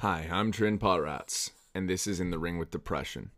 Hi, 0.00 0.28
I'm 0.30 0.52
Trin 0.52 0.76
Potrats, 0.76 1.52
and 1.74 1.88
this 1.88 2.06
is 2.06 2.20
In 2.20 2.28
the 2.28 2.38
Ring 2.38 2.58
with 2.58 2.70
Depression. 2.70 3.30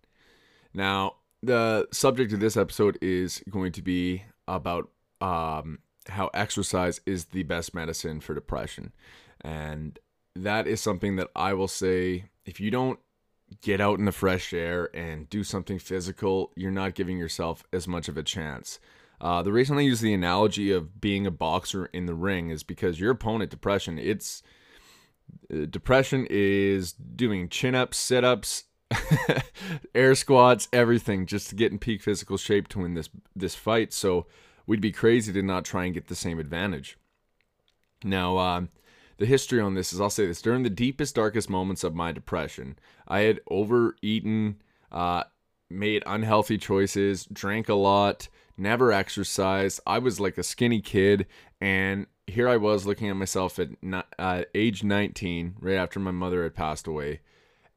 Now, 0.74 1.14
the 1.40 1.86
subject 1.92 2.32
of 2.32 2.40
this 2.40 2.56
episode 2.56 2.98
is 3.00 3.44
going 3.48 3.70
to 3.72 3.80
be 3.80 4.24
about 4.48 4.88
um, 5.20 5.78
how 6.08 6.30
exercise 6.34 7.00
is 7.06 7.26
the 7.26 7.44
best 7.44 7.74
medicine 7.74 8.18
for 8.18 8.34
depression. 8.34 8.92
And 9.40 10.00
that 10.34 10.66
is 10.66 10.80
something 10.80 11.14
that 11.14 11.28
I 11.36 11.54
will 11.54 11.68
say 11.68 12.24
if 12.44 12.58
you 12.58 12.72
don't 12.72 12.98
get 13.62 13.80
out 13.80 14.00
in 14.00 14.04
the 14.04 14.10
fresh 14.10 14.52
air 14.52 14.90
and 14.92 15.30
do 15.30 15.44
something 15.44 15.78
physical, 15.78 16.50
you're 16.56 16.72
not 16.72 16.96
giving 16.96 17.18
yourself 17.18 17.62
as 17.72 17.86
much 17.86 18.08
of 18.08 18.18
a 18.18 18.24
chance. 18.24 18.80
Uh, 19.20 19.42
the 19.42 19.52
reason 19.52 19.78
I 19.78 19.82
use 19.82 20.00
the 20.00 20.12
analogy 20.12 20.72
of 20.72 21.00
being 21.00 21.24
a 21.24 21.30
boxer 21.30 21.86
in 21.86 22.06
the 22.06 22.14
ring 22.14 22.50
is 22.50 22.64
because 22.64 22.98
your 22.98 23.12
opponent, 23.12 23.52
depression, 23.52 23.96
it's 23.96 24.42
depression 25.70 26.26
is 26.30 26.92
doing 26.92 27.48
chin 27.48 27.74
ups, 27.74 27.96
sit 27.96 28.24
ups, 28.24 28.64
air 29.94 30.14
squats, 30.14 30.68
everything 30.72 31.26
just 31.26 31.48
to 31.50 31.54
get 31.54 31.72
in 31.72 31.78
peak 31.78 32.02
physical 32.02 32.36
shape 32.36 32.68
to 32.68 32.80
win 32.80 32.94
this 32.94 33.08
this 33.34 33.54
fight. 33.54 33.92
So 33.92 34.26
we'd 34.66 34.80
be 34.80 34.92
crazy 34.92 35.32
to 35.32 35.42
not 35.42 35.64
try 35.64 35.84
and 35.84 35.94
get 35.94 36.08
the 36.08 36.14
same 36.14 36.38
advantage. 36.38 36.98
Now, 38.04 38.38
um, 38.38 38.68
the 39.18 39.26
history 39.26 39.60
on 39.60 39.74
this 39.74 39.92
is 39.92 40.00
I'll 40.00 40.10
say 40.10 40.26
this 40.26 40.42
during 40.42 40.62
the 40.62 40.70
deepest, 40.70 41.14
darkest 41.14 41.50
moments 41.50 41.84
of 41.84 41.94
my 41.94 42.12
depression, 42.12 42.78
I 43.06 43.20
had 43.20 43.40
overeaten, 43.50 44.62
uh, 44.92 45.24
made 45.70 46.02
unhealthy 46.06 46.56
choices, 46.56 47.26
drank 47.26 47.68
a 47.68 47.74
lot, 47.74 48.28
never 48.56 48.92
exercised. 48.92 49.80
I 49.86 49.98
was 49.98 50.20
like 50.20 50.38
a 50.38 50.42
skinny 50.42 50.80
kid, 50.80 51.26
and 51.60 52.06
here 52.28 52.48
I 52.48 52.56
was 52.56 52.86
looking 52.86 53.08
at 53.08 53.16
myself 53.16 53.58
at 53.58 53.70
uh, 54.18 54.42
age 54.54 54.84
19, 54.84 55.56
right 55.60 55.76
after 55.76 55.98
my 55.98 56.10
mother 56.10 56.42
had 56.42 56.54
passed 56.54 56.86
away, 56.86 57.20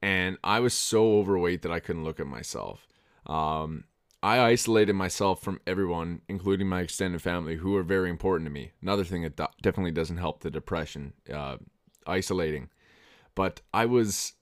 and 0.01 0.37
I 0.43 0.59
was 0.59 0.73
so 0.73 1.17
overweight 1.17 1.61
that 1.61 1.71
I 1.71 1.79
couldn't 1.79 2.03
look 2.03 2.19
at 2.19 2.27
myself. 2.27 2.87
Um, 3.25 3.85
I 4.23 4.39
isolated 4.39 4.93
myself 4.93 5.41
from 5.41 5.61
everyone, 5.65 6.21
including 6.27 6.67
my 6.67 6.81
extended 6.81 7.21
family, 7.21 7.55
who 7.55 7.75
are 7.75 7.83
very 7.83 8.09
important 8.09 8.47
to 8.47 8.51
me. 8.51 8.71
Another 8.81 9.03
thing 9.03 9.23
that 9.23 9.35
definitely 9.61 9.91
doesn't 9.91 10.17
help 10.17 10.41
the 10.41 10.51
depression, 10.51 11.13
uh, 11.33 11.57
isolating. 12.05 12.69
But 13.33 13.61
I 13.73 13.85
was 13.85 14.33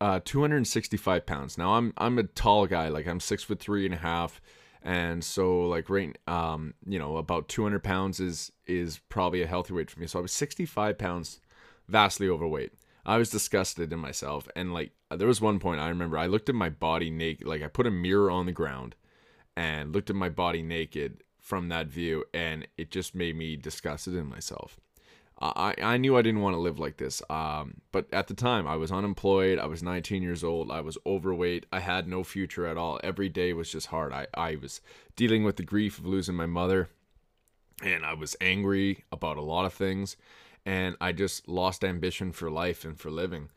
uh, 0.00 0.20
265 0.24 1.26
pounds. 1.26 1.58
Now 1.58 1.74
I'm 1.74 1.92
I'm 1.96 2.18
a 2.18 2.24
tall 2.24 2.66
guy, 2.66 2.88
like 2.88 3.08
I'm 3.08 3.20
six 3.20 3.42
foot 3.42 3.58
three 3.58 3.84
and 3.84 3.94
a 3.94 3.98
half 3.98 4.40
and 4.82 5.24
so 5.24 5.60
like 5.60 5.90
right 5.90 6.16
um 6.26 6.74
you 6.86 6.98
know 6.98 7.16
about 7.16 7.48
200 7.48 7.82
pounds 7.82 8.20
is 8.20 8.52
is 8.66 9.00
probably 9.08 9.42
a 9.42 9.46
healthy 9.46 9.72
weight 9.72 9.90
for 9.90 10.00
me. 10.00 10.06
So 10.06 10.18
i 10.18 10.22
was 10.22 10.32
65 10.32 10.98
pounds 10.98 11.40
vastly 11.88 12.28
overweight. 12.28 12.72
I 13.06 13.16
was 13.16 13.30
disgusted 13.30 13.92
in 13.92 13.98
myself. 13.98 14.46
And 14.54 14.74
like 14.74 14.92
there 15.10 15.28
was 15.28 15.40
one 15.40 15.58
point 15.58 15.80
i 15.80 15.88
remember 15.88 16.18
i 16.18 16.26
looked 16.26 16.48
at 16.48 16.54
my 16.54 16.68
body 16.68 17.10
naked 17.10 17.46
like 17.46 17.62
i 17.62 17.68
put 17.68 17.86
a 17.86 17.90
mirror 17.90 18.30
on 18.30 18.46
the 18.46 18.52
ground 18.52 18.94
and 19.56 19.92
looked 19.92 20.10
at 20.10 20.16
my 20.16 20.28
body 20.28 20.62
naked 20.62 21.22
from 21.40 21.68
that 21.68 21.86
view 21.86 22.24
and 22.34 22.68
it 22.76 22.90
just 22.90 23.14
made 23.14 23.34
me 23.36 23.56
disgusted 23.56 24.14
in 24.14 24.26
myself 24.26 24.78
I, 25.40 25.74
I 25.80 25.96
knew 25.98 26.16
I 26.16 26.22
didn't 26.22 26.40
want 26.40 26.54
to 26.54 26.60
live 26.60 26.78
like 26.78 26.96
this. 26.96 27.22
Um, 27.30 27.80
but 27.92 28.06
at 28.12 28.26
the 28.26 28.34
time, 28.34 28.66
I 28.66 28.76
was 28.76 28.90
unemployed. 28.90 29.58
I 29.58 29.66
was 29.66 29.82
19 29.82 30.22
years 30.22 30.42
old. 30.42 30.70
I 30.70 30.80
was 30.80 30.98
overweight. 31.06 31.66
I 31.72 31.80
had 31.80 32.08
no 32.08 32.24
future 32.24 32.66
at 32.66 32.76
all. 32.76 32.98
Every 33.04 33.28
day 33.28 33.52
was 33.52 33.70
just 33.70 33.88
hard. 33.88 34.12
I, 34.12 34.26
I 34.34 34.56
was 34.56 34.80
dealing 35.14 35.44
with 35.44 35.56
the 35.56 35.62
grief 35.62 35.98
of 35.98 36.06
losing 36.06 36.34
my 36.34 36.46
mother, 36.46 36.88
and 37.82 38.04
I 38.04 38.14
was 38.14 38.36
angry 38.40 39.04
about 39.12 39.36
a 39.36 39.42
lot 39.42 39.64
of 39.64 39.72
things, 39.72 40.16
and 40.66 40.96
I 41.00 41.12
just 41.12 41.46
lost 41.46 41.84
ambition 41.84 42.32
for 42.32 42.50
life 42.50 42.84
and 42.84 42.98
for 42.98 43.10
living. 43.10 43.50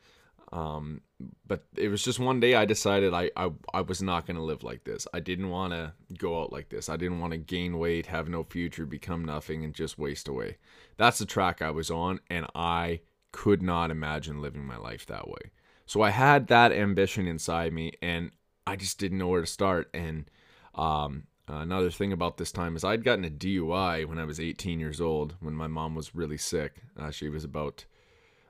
Um, 0.52 1.00
but 1.46 1.64
it 1.76 1.88
was 1.88 2.04
just 2.04 2.18
one 2.18 2.40
day 2.40 2.54
I 2.54 2.66
decided 2.66 3.14
I, 3.14 3.30
I, 3.36 3.50
I 3.72 3.80
was 3.80 4.02
not 4.02 4.26
going 4.26 4.36
to 4.36 4.42
live 4.42 4.62
like 4.62 4.84
this. 4.84 5.06
I 5.14 5.20
didn't 5.20 5.48
want 5.48 5.72
to 5.72 5.94
go 6.18 6.42
out 6.42 6.52
like 6.52 6.68
this. 6.68 6.88
I 6.88 6.96
didn't 6.96 7.20
want 7.20 7.32
to 7.32 7.38
gain 7.38 7.78
weight, 7.78 8.06
have 8.06 8.28
no 8.28 8.44
future, 8.44 8.84
become 8.84 9.24
nothing, 9.24 9.64
and 9.64 9.74
just 9.74 9.98
waste 9.98 10.28
away. 10.28 10.58
That's 10.98 11.18
the 11.18 11.26
track 11.26 11.62
I 11.62 11.70
was 11.70 11.90
on, 11.90 12.20
and 12.28 12.46
I 12.54 13.00
could 13.32 13.62
not 13.62 13.90
imagine 13.90 14.42
living 14.42 14.64
my 14.64 14.76
life 14.76 15.06
that 15.06 15.26
way. 15.26 15.52
So 15.86 16.02
I 16.02 16.10
had 16.10 16.48
that 16.48 16.72
ambition 16.72 17.26
inside 17.26 17.72
me, 17.72 17.92
and 18.02 18.30
I 18.66 18.76
just 18.76 18.98
didn't 18.98 19.18
know 19.18 19.28
where 19.28 19.40
to 19.40 19.46
start. 19.46 19.88
And 19.94 20.30
um, 20.74 21.24
another 21.48 21.90
thing 21.90 22.12
about 22.12 22.36
this 22.36 22.52
time 22.52 22.76
is 22.76 22.84
I'd 22.84 23.04
gotten 23.04 23.24
a 23.24 23.30
DUI 23.30 24.06
when 24.06 24.18
I 24.18 24.24
was 24.24 24.38
18 24.38 24.80
years 24.80 25.00
old, 25.00 25.34
when 25.40 25.54
my 25.54 25.66
mom 25.66 25.94
was 25.94 26.14
really 26.14 26.38
sick. 26.38 26.82
Uh, 26.98 27.10
she 27.10 27.30
was 27.30 27.42
about 27.44 27.86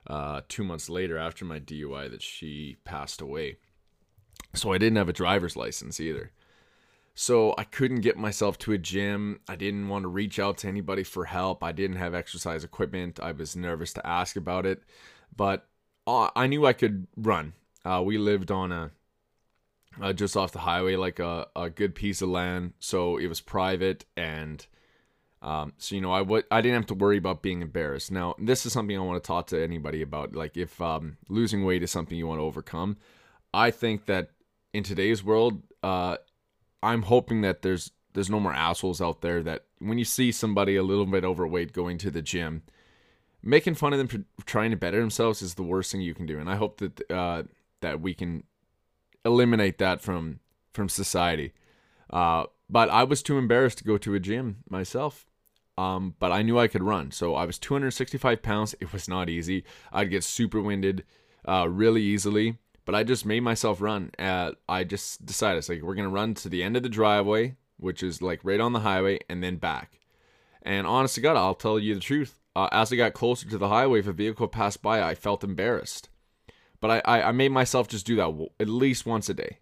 uh, 0.07 0.41
two 0.47 0.63
months 0.63 0.89
later 0.89 1.17
after 1.17 1.45
my 1.45 1.59
DUI 1.59 2.09
that 2.11 2.21
she 2.21 2.77
passed 2.83 3.21
away. 3.21 3.57
So 4.53 4.71
I 4.71 4.77
didn't 4.77 4.97
have 4.97 5.09
a 5.09 5.13
driver's 5.13 5.55
license 5.55 5.99
either. 5.99 6.31
So 7.15 7.53
I 7.57 7.63
couldn't 7.63 8.01
get 8.01 8.17
myself 8.17 8.57
to 8.59 8.73
a 8.73 8.77
gym. 8.77 9.39
I 9.47 9.55
didn't 9.55 9.87
want 9.87 10.03
to 10.03 10.09
reach 10.09 10.39
out 10.39 10.57
to 10.59 10.67
anybody 10.67 11.03
for 11.03 11.25
help. 11.25 11.63
I 11.63 11.71
didn't 11.71 11.97
have 11.97 12.15
exercise 12.15 12.63
equipment. 12.63 13.19
I 13.21 13.31
was 13.31 13.55
nervous 13.55 13.93
to 13.93 14.07
ask 14.07 14.35
about 14.35 14.65
it, 14.65 14.81
but 15.35 15.67
uh, 16.07 16.29
I 16.35 16.47
knew 16.47 16.65
I 16.65 16.73
could 16.73 17.07
run. 17.15 17.53
Uh, 17.85 18.01
we 18.03 18.17
lived 18.17 18.49
on 18.49 18.71
a 18.71 18.91
uh, 20.01 20.11
just 20.11 20.35
off 20.35 20.51
the 20.51 20.59
highway, 20.59 20.95
like 20.95 21.19
a, 21.19 21.47
a 21.55 21.69
good 21.69 21.93
piece 21.93 22.23
of 22.23 22.29
land, 22.29 22.73
so 22.79 23.17
it 23.17 23.27
was 23.27 23.41
private 23.41 24.05
and 24.17 24.65
um, 25.43 25.73
so 25.77 25.93
you 25.93 26.01
know, 26.01 26.13
I 26.13 26.61
didn't 26.61 26.75
have 26.75 26.85
to 26.87 26.93
worry 26.93 27.17
about 27.17 27.41
being 27.41 27.61
embarrassed. 27.61 28.11
Now, 28.11 28.33
this 28.39 28.65
is 28.65 28.71
something 28.71 28.97
I 28.97 29.01
want 29.01 29.21
to 29.21 29.27
talk 29.27 29.47
to 29.47 29.61
anybody 29.61 30.01
about. 30.01 30.33
Like, 30.33 30.55
if 30.55 30.81
um, 30.81 31.17
losing 31.27 31.65
weight 31.65 31.83
is 31.83 31.91
something 31.91 32.17
you 32.17 32.27
want 32.27 32.39
to 32.39 32.45
overcome, 32.45 32.95
I 33.53 33.69
think 33.69 34.05
that 34.05 34.31
in 34.73 34.83
today's 34.83 35.21
world, 35.21 35.61
uh, 35.83 36.15
I'm 36.81 37.03
hoping 37.03 37.41
that 37.41 37.61
there's 37.61 37.91
there's 38.13 38.29
no 38.29 38.39
more 38.39 38.53
assholes 38.53 39.01
out 39.01 39.21
there 39.21 39.43
that 39.43 39.65
when 39.79 39.97
you 39.97 40.05
see 40.05 40.31
somebody 40.31 40.77
a 40.77 40.83
little 40.83 41.05
bit 41.05 41.25
overweight 41.25 41.73
going 41.73 41.97
to 41.97 42.11
the 42.11 42.21
gym, 42.21 42.61
making 43.41 43.75
fun 43.75 43.91
of 43.91 43.99
them 43.99 44.07
for 44.07 44.23
trying 44.45 44.71
to 44.71 44.77
better 44.77 44.99
themselves 44.99 45.41
is 45.41 45.55
the 45.55 45.63
worst 45.63 45.91
thing 45.91 45.99
you 45.99 46.13
can 46.13 46.25
do. 46.25 46.39
And 46.39 46.49
I 46.49 46.55
hope 46.55 46.77
that 46.77 47.11
uh, 47.11 47.43
that 47.81 47.99
we 47.99 48.13
can 48.13 48.43
eliminate 49.25 49.77
that 49.79 50.01
from 50.01 50.39
from 50.71 50.87
society. 50.87 51.51
Uh, 52.09 52.45
but 52.69 52.89
I 52.89 53.03
was 53.03 53.21
too 53.21 53.37
embarrassed 53.37 53.79
to 53.79 53.83
go 53.83 53.97
to 53.97 54.15
a 54.15 54.21
gym 54.21 54.63
myself. 54.69 55.25
Um, 55.77 56.15
but 56.19 56.31
I 56.31 56.41
knew 56.43 56.59
I 56.59 56.67
could 56.67 56.83
run. 56.83 57.11
So 57.11 57.35
I 57.35 57.45
was 57.45 57.57
265 57.57 58.41
pounds. 58.41 58.75
It 58.79 58.93
was 58.93 59.07
not 59.07 59.29
easy. 59.29 59.63
I'd 59.91 60.09
get 60.09 60.23
super 60.23 60.61
winded 60.61 61.03
uh, 61.47 61.67
really 61.69 62.01
easily. 62.01 62.57
But 62.85 62.95
I 62.95 63.03
just 63.03 63.25
made 63.25 63.41
myself 63.41 63.81
run. 63.81 64.11
I 64.19 64.83
just 64.83 65.25
decided, 65.25 65.59
it's 65.59 65.69
like, 65.69 65.81
we're 65.81 65.95
going 65.95 66.07
to 66.07 66.13
run 66.13 66.33
to 66.35 66.49
the 66.49 66.63
end 66.63 66.75
of 66.75 66.83
the 66.83 66.89
driveway, 66.89 67.55
which 67.77 68.03
is 68.03 68.21
like 68.21 68.41
right 68.43 68.59
on 68.59 68.73
the 68.73 68.81
highway, 68.81 69.19
and 69.29 69.41
then 69.41 69.55
back. 69.55 69.99
And 70.61 70.85
honest 70.85 71.15
to 71.15 71.21
God, 71.21 71.37
I'll 71.37 71.55
tell 71.55 71.79
you 71.79 71.93
the 71.95 72.01
truth. 72.01 72.39
Uh, 72.55 72.69
as 72.71 72.91
I 72.91 72.97
got 72.97 73.13
closer 73.13 73.49
to 73.49 73.57
the 73.57 73.69
highway, 73.69 73.99
if 73.99 74.07
a 74.07 74.13
vehicle 74.13 74.47
passed 74.47 74.81
by, 74.81 75.01
I 75.01 75.15
felt 75.15 75.43
embarrassed. 75.43 76.09
But 76.81 76.91
I, 76.91 77.01
I, 77.05 77.29
I 77.29 77.31
made 77.31 77.51
myself 77.51 77.87
just 77.87 78.05
do 78.05 78.17
that 78.17 78.47
at 78.59 78.67
least 78.67 79.05
once 79.05 79.29
a 79.29 79.33
day. 79.33 79.59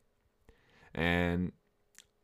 And, 0.94 1.52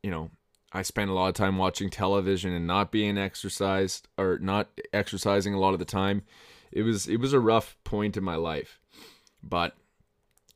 you 0.02 0.10
know, 0.10 0.30
I 0.72 0.82
spent 0.82 1.10
a 1.10 1.14
lot 1.14 1.28
of 1.28 1.34
time 1.34 1.56
watching 1.56 1.88
television 1.88 2.52
and 2.52 2.66
not 2.66 2.92
being 2.92 3.16
exercised 3.16 4.08
or 4.18 4.38
not 4.38 4.68
exercising 4.92 5.54
a 5.54 5.58
lot 5.58 5.72
of 5.72 5.78
the 5.78 5.84
time. 5.84 6.22
It 6.70 6.82
was 6.82 7.08
it 7.08 7.18
was 7.18 7.32
a 7.32 7.40
rough 7.40 7.76
point 7.84 8.16
in 8.16 8.24
my 8.24 8.36
life. 8.36 8.78
But 9.42 9.74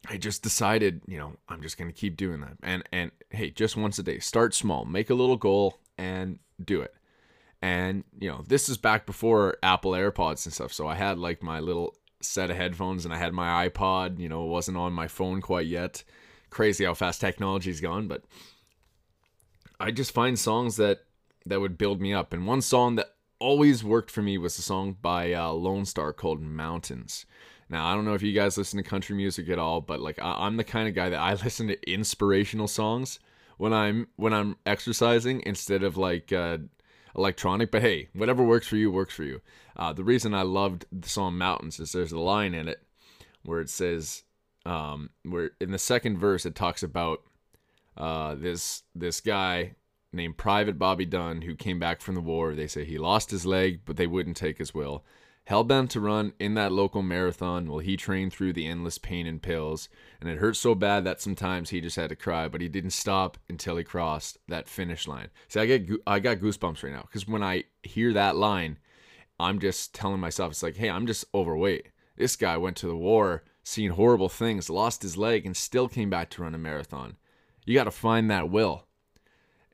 I 0.09 0.17
just 0.17 0.43
decided, 0.43 1.01
you 1.07 1.19
know, 1.19 1.37
I'm 1.49 1.63
just 1.63 1.79
going 1.79 1.91
to 1.91 1.97
keep 1.97 2.17
doing 2.17 2.41
that. 2.41 2.57
And 2.63 2.83
and 2.93 3.11
hey, 3.31 3.51
just 3.51 3.77
once 3.77 3.99
a 3.99 4.03
day. 4.03 4.19
Start 4.19 4.55
small. 4.55 4.85
Make 4.85 5.09
a 5.11 5.15
little 5.15 5.37
goal 5.37 5.79
and 5.97 6.39
do 6.63 6.83
it. 6.83 6.95
And, 7.63 8.03
you 8.19 8.29
know, 8.29 8.45
this 8.47 8.69
is 8.69 8.77
back 8.77 9.07
before 9.07 9.57
Apple 9.63 9.93
AirPods 9.93 10.45
and 10.45 10.53
stuff. 10.53 10.73
So 10.73 10.89
I 10.89 10.97
had 10.97 11.19
like 11.19 11.43
my 11.43 11.61
little 11.61 11.95
set 12.21 12.51
of 12.51 12.57
headphones 12.57 13.05
and 13.05 13.15
I 13.15 13.19
had 13.19 13.33
my 13.33 13.69
iPod, 13.69 14.19
you 14.19 14.29
know, 14.29 14.45
it 14.45 14.49
wasn't 14.49 14.77
on 14.77 14.93
my 14.93 15.07
phone 15.07 15.41
quite 15.41 15.67
yet. 15.67 16.03
Crazy 16.51 16.85
how 16.85 16.95
fast 16.95 17.21
technology's 17.21 17.81
gone, 17.81 18.09
but 18.09 18.25
I 19.83 19.91
just 19.91 20.13
find 20.13 20.39
songs 20.39 20.77
that 20.77 21.01
that 21.45 21.61
would 21.61 21.77
build 21.77 22.01
me 22.01 22.15
up. 22.15 22.33
And 22.33 22.47
one 22.47 22.61
song 22.61 22.95
that 22.95 23.15
always 23.41 23.83
worked 23.83 24.13
for 24.13 24.23
me 24.23 24.39
was 24.39 24.57
a 24.57 24.63
song 24.63 24.97
by 25.03 25.33
uh, 25.33 25.51
Lone 25.51 25.85
Star 25.85 26.13
called 26.13 26.41
Mountains. 26.41 27.27
Now 27.69 27.89
I 27.89 27.95
don't 27.95 28.05
know 28.05 28.15
if 28.15 28.23
you 28.23 28.33
guys 28.33 28.57
listen 28.57 28.77
to 28.77 28.89
country 28.89 29.17
music 29.17 29.49
at 29.49 29.59
all, 29.59 29.81
but 29.81 29.99
like 30.01 30.21
I- 30.21 30.47
I'm 30.47 30.57
the 30.57 30.63
kind 30.63 30.89
of 30.89 30.95
guy 30.95 31.09
that 31.09 31.19
I 31.19 31.35
listen 31.45 31.67
to 31.67 31.91
inspirational 31.91 32.69
songs 32.69 33.19
when 33.59 33.73
I'm 33.73 34.07
when 34.15 34.33
I'm 34.33 34.57
exercising 34.67 35.43
instead 35.45 35.83
of 35.83 35.97
like 35.97 36.33
uh, 36.33 36.59
electronic. 37.17 37.73
But 37.73 37.83
hey, 37.83 38.09
whatever 38.13 38.45
works 38.45 38.69
for 38.69 38.77
you 38.77 38.93
works 38.93 39.15
for 39.15 39.25
you. 39.25 39.41
Uh, 39.77 39.93
the 39.93 40.05
reason 40.05 40.33
I 40.33 40.43
loved 40.43 40.87
the 40.93 41.09
song 41.09 41.37
Mountains 41.37 41.81
is 41.81 41.91
there's 41.91 42.13
a 42.13 42.21
line 42.21 42.55
in 42.55 42.69
it 42.69 42.83
where 43.43 43.61
it 43.61 43.69
says, 43.69 44.23
um, 44.65 45.11
where 45.25 45.51
in 45.61 45.73
the 45.73 45.79
second 45.79 46.19
verse 46.19 46.47
it 46.47 46.55
talks 46.55 46.85
about 46.85 47.23
uh, 47.97 48.35
this 48.35 48.83
this 48.95 49.21
guy 49.21 49.75
named 50.13 50.37
Private 50.37 50.79
Bobby 50.79 51.07
Dunn 51.07 51.43
who 51.43 51.55
came 51.55 51.79
back 51.79 52.01
from 52.01 52.15
the 52.15 52.21
war. 52.21 52.55
They 52.55 52.67
say 52.67 52.85
he 52.85 52.99
lost 52.99 53.31
his 53.31 53.47
leg, 53.47 53.81
but 53.85 53.97
they 53.97 54.07
wouldn't 54.07 54.37
take 54.37 54.59
his 54.59 54.75
will. 54.75 55.05
hell 55.47 55.65
bent 55.65 55.91
to 55.91 56.01
run 56.01 56.33
in 56.39 56.55
that 56.55 56.71
local 56.71 57.03
marathon 57.03 57.67
while 57.67 57.81
he 57.81 57.97
trained 57.97 58.33
through 58.33 58.53
the 58.53 58.67
endless 58.67 58.99
pain 58.99 59.27
and 59.27 59.43
pills. 59.43 59.89
And 60.21 60.31
it 60.31 60.39
hurt 60.39 60.57
so 60.57 60.75
bad 60.75 61.05
that 61.05 61.21
sometimes 61.21 61.71
he 61.71 61.81
just 61.81 61.97
had 61.97 62.11
to 62.11 62.17
cry, 62.17 62.47
but 62.49 62.61
he 62.61 62.69
didn't 62.69 62.91
stop 62.91 63.39
until 63.49 63.77
he 63.77 63.85
crossed 63.85 64.39
that 64.49 64.69
finish 64.69 65.09
line. 65.09 65.31
See, 65.49 65.61
I 65.61 65.67
get 65.67 65.89
I 66.07 66.21
got 66.21 66.39
goosebumps 66.39 66.83
right 66.83 66.93
now 66.93 67.03
because 67.03 67.27
when 67.27 67.43
I 67.43 67.65
hear 67.83 68.13
that 68.13 68.37
line, 68.37 68.79
I'm 69.41 69.59
just 69.59 69.95
telling 69.95 70.21
myself, 70.21 70.53
it's 70.53 70.63
like, 70.63 70.77
hey, 70.77 70.91
I'm 70.91 71.07
just 71.07 71.25
overweight. 71.35 71.89
This 72.17 72.37
guy 72.37 72.57
went 72.57 72.77
to 72.79 72.87
the 72.87 72.97
war, 72.97 73.43
seen 73.65 73.91
horrible 73.93 74.29
things, 74.29 74.71
lost 74.71 75.03
his 75.03 75.17
leg, 75.17 75.47
and 75.47 75.57
still 75.57 75.89
came 75.89 76.11
back 76.11 76.31
to 76.31 76.43
run 76.43 76.55
a 76.55 76.59
marathon. 76.59 77.17
You 77.65 77.75
got 77.75 77.85
to 77.85 77.91
find 77.91 78.31
that 78.31 78.51
will. 78.51 78.87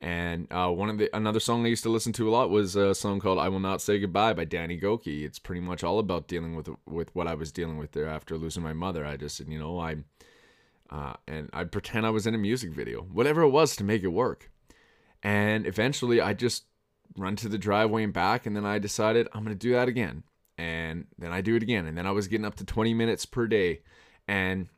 And 0.01 0.47
uh, 0.49 0.69
one 0.69 0.89
of 0.89 0.97
the 0.97 1.13
another 1.15 1.41
song 1.41 1.65
I 1.65 1.69
used 1.69 1.83
to 1.83 1.89
listen 1.89 2.13
to 2.13 2.29
a 2.29 2.31
lot 2.31 2.49
was 2.49 2.75
a 2.77 2.95
song 2.95 3.19
called 3.19 3.37
"I 3.37 3.49
Will 3.49 3.59
Not 3.59 3.81
Say 3.81 3.99
Goodbye" 3.99 4.33
by 4.33 4.45
Danny 4.45 4.79
Gokey. 4.79 5.25
It's 5.25 5.39
pretty 5.39 5.59
much 5.59 5.83
all 5.83 5.99
about 5.99 6.27
dealing 6.27 6.55
with 6.55 6.69
with 6.85 7.13
what 7.13 7.27
I 7.27 7.33
was 7.33 7.51
dealing 7.51 7.77
with 7.77 7.91
there 7.91 8.07
after 8.07 8.37
losing 8.37 8.63
my 8.63 8.71
mother. 8.71 9.05
I 9.05 9.17
just 9.17 9.35
said, 9.35 9.49
you 9.49 9.59
know, 9.59 9.77
I 9.77 9.97
uh, 10.89 11.13
and 11.27 11.49
I'd 11.51 11.73
pretend 11.73 12.05
I 12.05 12.11
was 12.11 12.25
in 12.25 12.33
a 12.33 12.37
music 12.37 12.71
video, 12.71 13.01
whatever 13.01 13.41
it 13.41 13.49
was 13.49 13.75
to 13.75 13.83
make 13.83 14.03
it 14.03 14.07
work. 14.07 14.49
And 15.21 15.67
eventually, 15.67 16.21
I 16.21 16.33
just 16.33 16.63
run 17.17 17.35
to 17.37 17.49
the 17.49 17.57
driveway 17.57 18.03
and 18.03 18.13
back, 18.13 18.45
and 18.45 18.55
then 18.55 18.65
I 18.65 18.79
decided 18.79 19.27
I'm 19.33 19.43
gonna 19.43 19.55
do 19.55 19.73
that 19.73 19.89
again, 19.89 20.23
and 20.57 21.07
then 21.17 21.33
I 21.33 21.41
do 21.41 21.57
it 21.57 21.63
again, 21.63 21.85
and 21.85 21.97
then 21.97 22.07
I 22.07 22.11
was 22.11 22.29
getting 22.29 22.45
up 22.45 22.55
to 22.55 22.63
20 22.63 22.93
minutes 22.93 23.25
per 23.25 23.47
day, 23.47 23.81
and 24.29 24.69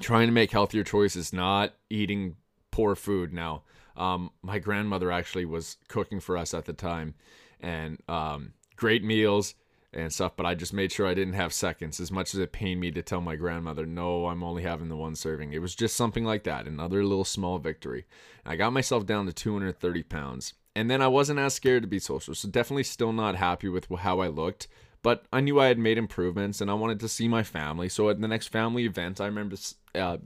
trying 0.00 0.26
to 0.28 0.32
make 0.32 0.50
healthier 0.50 0.84
choices, 0.84 1.32
not 1.32 1.74
eating 1.90 2.36
poor 2.70 2.94
food 2.94 3.32
now 3.32 3.62
um, 3.96 4.30
my 4.42 4.58
grandmother 4.58 5.10
actually 5.10 5.44
was 5.44 5.76
cooking 5.88 6.20
for 6.20 6.36
us 6.36 6.54
at 6.54 6.66
the 6.66 6.72
time, 6.72 7.14
and 7.60 8.00
um, 8.08 8.52
great 8.76 9.02
meals 9.02 9.54
and 9.92 10.12
stuff. 10.12 10.32
But 10.36 10.46
I 10.46 10.54
just 10.54 10.72
made 10.72 10.92
sure 10.92 11.06
I 11.06 11.14
didn't 11.14 11.34
have 11.34 11.52
seconds, 11.52 11.98
as 11.98 12.10
much 12.10 12.34
as 12.34 12.40
it 12.40 12.52
pained 12.52 12.80
me 12.80 12.90
to 12.92 13.02
tell 13.02 13.20
my 13.20 13.36
grandmother, 13.36 13.86
"No, 13.86 14.26
I'm 14.26 14.42
only 14.42 14.62
having 14.62 14.88
the 14.88 14.96
one 14.96 15.14
serving." 15.14 15.52
It 15.52 15.62
was 15.62 15.74
just 15.74 15.96
something 15.96 16.24
like 16.24 16.44
that, 16.44 16.66
another 16.66 17.02
little 17.04 17.24
small 17.24 17.58
victory. 17.58 18.04
I 18.44 18.56
got 18.56 18.72
myself 18.72 19.06
down 19.06 19.26
to 19.26 19.32
230 19.32 20.02
pounds, 20.02 20.54
and 20.74 20.90
then 20.90 21.00
I 21.00 21.08
wasn't 21.08 21.38
as 21.38 21.54
scared 21.54 21.82
to 21.82 21.88
be 21.88 21.98
social. 21.98 22.34
So 22.34 22.48
definitely 22.48 22.84
still 22.84 23.12
not 23.12 23.36
happy 23.36 23.68
with 23.68 23.88
how 24.00 24.20
I 24.20 24.28
looked. 24.28 24.68
But 25.06 25.24
I 25.32 25.40
knew 25.40 25.60
I 25.60 25.68
had 25.68 25.78
made 25.78 25.98
improvements, 25.98 26.60
and 26.60 26.68
I 26.68 26.74
wanted 26.74 26.98
to 26.98 27.08
see 27.08 27.28
my 27.28 27.44
family. 27.44 27.88
So 27.88 28.10
at 28.10 28.20
the 28.20 28.26
next 28.26 28.48
family 28.48 28.86
event, 28.86 29.20
I 29.20 29.26
remember 29.26 29.54
uh, 29.94 30.16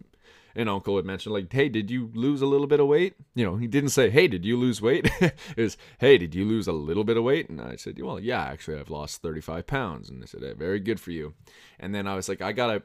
an 0.55 0.69
uncle 0.69 0.97
had 0.97 1.05
mentioned 1.05 1.35
like 1.35 1.53
hey 1.53 1.69
did 1.69 1.91
you 1.91 2.11
lose 2.15 2.41
a 2.41 2.47
little 2.47 2.67
bit 2.67 2.81
of 2.81 2.87
weight? 2.87 3.15
You 3.35 3.44
know 3.44 3.56
he 3.56 3.67
didn't 3.67 3.91
say 3.91 4.09
hey 4.09 4.27
did 4.27 4.47
you 4.47 4.56
lose 4.56 4.81
weight? 4.81 5.06
It 5.21 5.35
was 5.59 5.77
hey 5.99 6.17
did 6.17 6.35
you 6.35 6.47
lose 6.47 6.67
a 6.67 6.73
little 6.73 7.05
bit 7.05 7.19
of 7.19 7.25
weight? 7.25 7.50
And 7.50 7.61
i 7.61 7.77
said 7.77 8.00
well 8.00 8.19
yeah 8.19 8.43
actually 8.43 8.81
i've 8.81 8.88
lost 8.88 9.21
35 9.21 9.67
pounds. 9.67 10.09
And 10.09 10.23
they 10.23 10.27
said 10.27 10.41
hey, 10.41 10.55
very 10.55 10.81
good 10.81 10.99
for 10.99 11.11
you. 11.11 11.35
And 11.79 11.94
then 11.94 12.06
i 12.06 12.15
was 12.15 12.27
like 12.31 12.41
i 12.41 12.53
gotta 12.53 12.82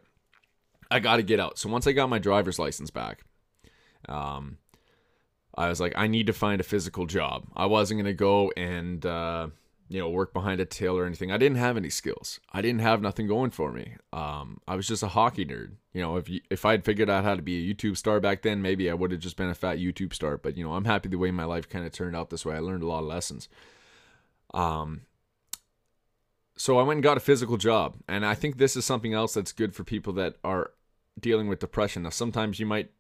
i 0.92 1.00
gotta 1.00 1.24
get 1.24 1.40
out. 1.40 1.58
So 1.58 1.70
once 1.70 1.88
i 1.88 1.94
got 1.94 2.10
my 2.10 2.20
driver's 2.20 2.60
license 2.60 2.92
back 2.92 3.24
um 4.10 4.58
i 5.56 5.70
was 5.70 5.80
like 5.80 5.94
i 5.96 6.08
need 6.08 6.28
to 6.28 6.34
find 6.34 6.60
a 6.60 6.66
physical 6.66 7.06
job. 7.06 7.48
I 7.56 7.68
wasn't 7.68 8.02
gonna 8.02 8.14
go 8.14 8.52
and 8.58 9.06
uh 9.06 9.48
you 9.88 10.00
know, 10.00 10.10
work 10.10 10.34
behind 10.34 10.60
a 10.60 10.66
till 10.66 10.98
or 10.98 11.06
anything. 11.06 11.32
I 11.32 11.38
didn't 11.38 11.58
have 11.58 11.78
any 11.78 11.90
skills. 11.90 12.40
I 12.52 12.62
didn't 12.62 12.82
have 12.82 13.02
nothing 13.02 13.28
going 13.28 13.52
for 13.52 13.72
me. 13.72 13.96
Um, 14.12 14.60
I 14.68 14.76
was 14.76 14.88
just 14.88 15.04
a 15.04 15.10
hockey 15.10 15.46
nerd. 15.46 15.74
You 15.94 16.02
know, 16.02 16.18
if 16.18 16.28
you, 16.28 16.42
if 16.50 16.66
I 16.66 16.72
had 16.72 16.84
figured 16.84 17.10
out 17.10 17.24
how 17.24 17.36
to 17.36 17.42
be 17.42 17.58
a 17.70 17.74
YouTube 17.74 17.96
star 17.96 18.20
back 18.20 18.42
then, 18.42 18.62
maybe 18.62 18.90
I 18.90 18.96
would 18.96 19.12
have 19.12 19.20
just 19.20 19.38
been 19.38 19.50
a 19.50 19.56
fat 19.56 19.78
YouTube 19.78 20.14
star. 20.14 20.38
But 20.38 20.58
you 20.58 20.64
know, 20.64 20.74
I'm 20.74 20.86
happy 20.86 21.10
the 21.10 21.18
way 21.18 21.30
my 21.32 21.46
life 21.46 21.70
kind 21.70 21.86
of 21.86 21.92
turned 21.92 22.16
out 22.16 22.30
this 22.30 22.46
way. 22.46 22.56
I 22.56 22.60
learned 22.60 22.84
a 22.84 22.88
lot 22.88 23.00
of 23.00 23.06
lessons. 23.06 23.48
Um, 24.54 25.02
so 26.58 26.80
I 26.80 26.84
went 26.84 26.98
and 26.98 27.04
got 27.04 27.18
a 27.18 27.22
physical 27.22 27.58
job, 27.58 27.98
and 28.08 28.26
I 28.26 28.34
think 28.34 28.58
this 28.58 28.76
is 28.76 28.86
something 28.86 29.14
else 29.14 29.34
that's 29.34 29.52
good 29.52 29.76
for 29.76 29.84
people 29.84 30.14
that 30.14 30.36
are 30.44 30.72
dealing 31.20 31.48
with 31.48 31.60
depression. 31.60 32.04
Now, 32.04 32.10
sometimes 32.10 32.60
you 32.60 32.66
might 32.66 32.92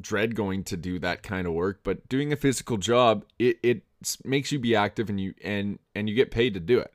dread 0.00 0.34
going 0.34 0.64
to 0.64 0.76
do 0.76 0.98
that 0.98 1.22
kind 1.22 1.46
of 1.46 1.52
work, 1.52 1.80
but 1.82 2.08
doing 2.08 2.32
a 2.32 2.36
physical 2.36 2.76
job, 2.76 3.24
it 3.38 3.58
it 3.62 3.82
makes 4.24 4.52
you 4.52 4.58
be 4.58 4.74
active 4.74 5.08
and 5.08 5.20
you 5.20 5.34
and 5.42 5.78
and 5.94 6.08
you 6.08 6.14
get 6.14 6.30
paid 6.30 6.54
to 6.54 6.60
do 6.60 6.78
it. 6.78 6.92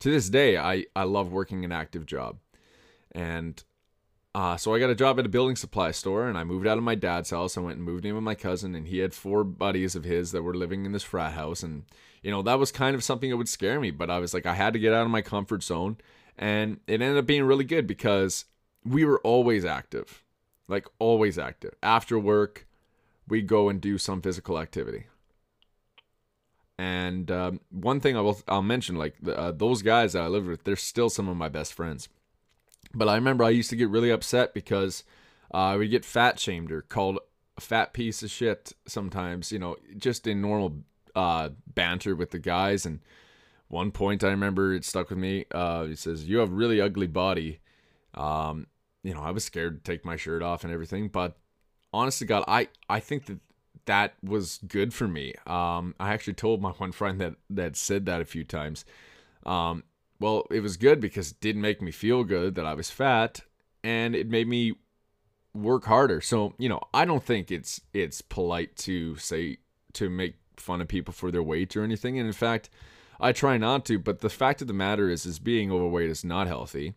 To 0.00 0.10
this 0.10 0.28
day, 0.28 0.56
I 0.56 0.86
I 0.96 1.04
love 1.04 1.32
working 1.32 1.64
an 1.64 1.72
active 1.72 2.06
job, 2.06 2.38
and 3.12 3.62
uh, 4.34 4.56
so 4.56 4.72
I 4.74 4.78
got 4.78 4.90
a 4.90 4.94
job 4.94 5.18
at 5.18 5.26
a 5.26 5.30
building 5.30 5.56
supply 5.56 5.90
store, 5.90 6.28
and 6.28 6.38
I 6.38 6.44
moved 6.44 6.66
out 6.66 6.78
of 6.78 6.84
my 6.84 6.94
dad's 6.94 7.30
house. 7.30 7.56
I 7.56 7.60
went 7.60 7.78
and 7.78 7.84
moved 7.84 8.06
in 8.06 8.14
with 8.14 8.22
my 8.22 8.36
cousin, 8.36 8.74
and 8.76 8.86
he 8.86 8.98
had 8.98 9.12
four 9.12 9.42
buddies 9.42 9.96
of 9.96 10.04
his 10.04 10.30
that 10.32 10.42
were 10.42 10.54
living 10.54 10.86
in 10.86 10.92
this 10.92 11.02
frat 11.02 11.32
house, 11.32 11.62
and 11.62 11.84
you 12.22 12.30
know 12.30 12.42
that 12.42 12.58
was 12.58 12.70
kind 12.70 12.94
of 12.94 13.02
something 13.02 13.30
that 13.30 13.36
would 13.36 13.48
scare 13.48 13.80
me. 13.80 13.90
But 13.90 14.10
I 14.10 14.18
was 14.18 14.32
like, 14.32 14.46
I 14.46 14.54
had 14.54 14.72
to 14.74 14.78
get 14.78 14.92
out 14.92 15.04
of 15.04 15.10
my 15.10 15.22
comfort 15.22 15.64
zone, 15.64 15.96
and 16.38 16.78
it 16.86 17.02
ended 17.02 17.18
up 17.18 17.26
being 17.26 17.42
really 17.42 17.64
good 17.64 17.86
because 17.86 18.44
we 18.84 19.04
were 19.04 19.20
always 19.20 19.64
active, 19.64 20.22
like 20.70 20.86
always 20.98 21.38
active. 21.38 21.74
After 21.82 22.18
work, 22.18 22.66
we 23.28 23.42
go 23.42 23.68
and 23.68 23.80
do 23.80 23.98
some 23.98 24.22
physical 24.22 24.58
activity. 24.58 25.06
And 26.78 27.30
um, 27.30 27.60
one 27.70 28.00
thing 28.00 28.16
I 28.16 28.20
will 28.22 28.40
I'll 28.48 28.62
mention, 28.62 28.96
like 28.96 29.16
uh, 29.26 29.52
those 29.52 29.82
guys 29.82 30.14
that 30.14 30.22
I 30.22 30.28
lived 30.28 30.46
with, 30.46 30.64
they're 30.64 30.76
still 30.76 31.10
some 31.10 31.28
of 31.28 31.36
my 31.36 31.50
best 31.50 31.74
friends. 31.74 32.08
But 32.94 33.08
I 33.08 33.16
remember 33.16 33.44
I 33.44 33.50
used 33.50 33.70
to 33.70 33.76
get 33.76 33.90
really 33.90 34.10
upset 34.10 34.54
because 34.54 35.04
uh, 35.52 35.58
I 35.58 35.76
would 35.76 35.90
get 35.90 36.06
fat 36.06 36.38
shamed 36.38 36.72
or 36.72 36.80
called 36.80 37.18
a 37.58 37.60
fat 37.60 37.92
piece 37.92 38.22
of 38.22 38.30
shit 38.30 38.72
sometimes. 38.86 39.52
You 39.52 39.58
know, 39.58 39.76
just 39.98 40.26
in 40.26 40.40
normal 40.40 40.78
uh, 41.14 41.50
banter 41.66 42.16
with 42.16 42.30
the 42.30 42.38
guys. 42.38 42.86
And 42.86 43.00
one 43.68 43.90
point 43.90 44.24
I 44.24 44.28
remember 44.28 44.72
it 44.72 44.86
stuck 44.86 45.10
with 45.10 45.18
me. 45.18 45.44
Uh, 45.52 45.84
he 45.84 45.96
says, 45.96 46.28
"You 46.28 46.38
have 46.38 46.50
really 46.50 46.80
ugly 46.80 47.06
body." 47.08 47.60
Um, 48.14 48.66
you 49.02 49.14
know, 49.14 49.20
I 49.20 49.30
was 49.30 49.44
scared 49.44 49.84
to 49.84 49.90
take 49.90 50.04
my 50.04 50.16
shirt 50.16 50.42
off 50.42 50.64
and 50.64 50.72
everything, 50.72 51.08
but 51.08 51.36
honestly, 51.92 52.26
God, 52.26 52.44
I 52.46 52.68
I 52.88 53.00
think 53.00 53.26
that 53.26 53.38
that 53.86 54.14
was 54.22 54.58
good 54.66 54.92
for 54.92 55.08
me. 55.08 55.34
Um, 55.46 55.94
I 55.98 56.12
actually 56.12 56.34
told 56.34 56.60
my 56.60 56.70
one 56.70 56.92
friend 56.92 57.20
that 57.20 57.34
that 57.50 57.76
said 57.76 58.06
that 58.06 58.20
a 58.20 58.24
few 58.26 58.44
times. 58.44 58.84
Um, 59.46 59.84
well, 60.18 60.46
it 60.50 60.60
was 60.60 60.76
good 60.76 61.00
because 61.00 61.32
it 61.32 61.40
didn't 61.40 61.62
make 61.62 61.80
me 61.80 61.90
feel 61.90 62.24
good 62.24 62.54
that 62.56 62.66
I 62.66 62.74
was 62.74 62.90
fat, 62.90 63.40
and 63.82 64.14
it 64.14 64.28
made 64.28 64.48
me 64.48 64.74
work 65.54 65.84
harder. 65.84 66.20
So 66.20 66.54
you 66.58 66.68
know, 66.68 66.80
I 66.92 67.04
don't 67.04 67.24
think 67.24 67.50
it's 67.50 67.80
it's 67.92 68.20
polite 68.20 68.76
to 68.78 69.16
say 69.16 69.58
to 69.94 70.10
make 70.10 70.36
fun 70.56 70.80
of 70.80 70.88
people 70.88 71.12
for 71.12 71.30
their 71.30 71.42
weight 71.42 71.76
or 71.76 71.82
anything. 71.82 72.18
And 72.18 72.26
in 72.26 72.32
fact, 72.32 72.70
I 73.18 73.32
try 73.32 73.56
not 73.56 73.84
to. 73.86 73.98
But 73.98 74.20
the 74.20 74.30
fact 74.30 74.60
of 74.60 74.68
the 74.68 74.74
matter 74.74 75.08
is, 75.08 75.26
is 75.26 75.38
being 75.38 75.72
overweight 75.72 76.10
is 76.10 76.24
not 76.24 76.46
healthy. 76.46 76.94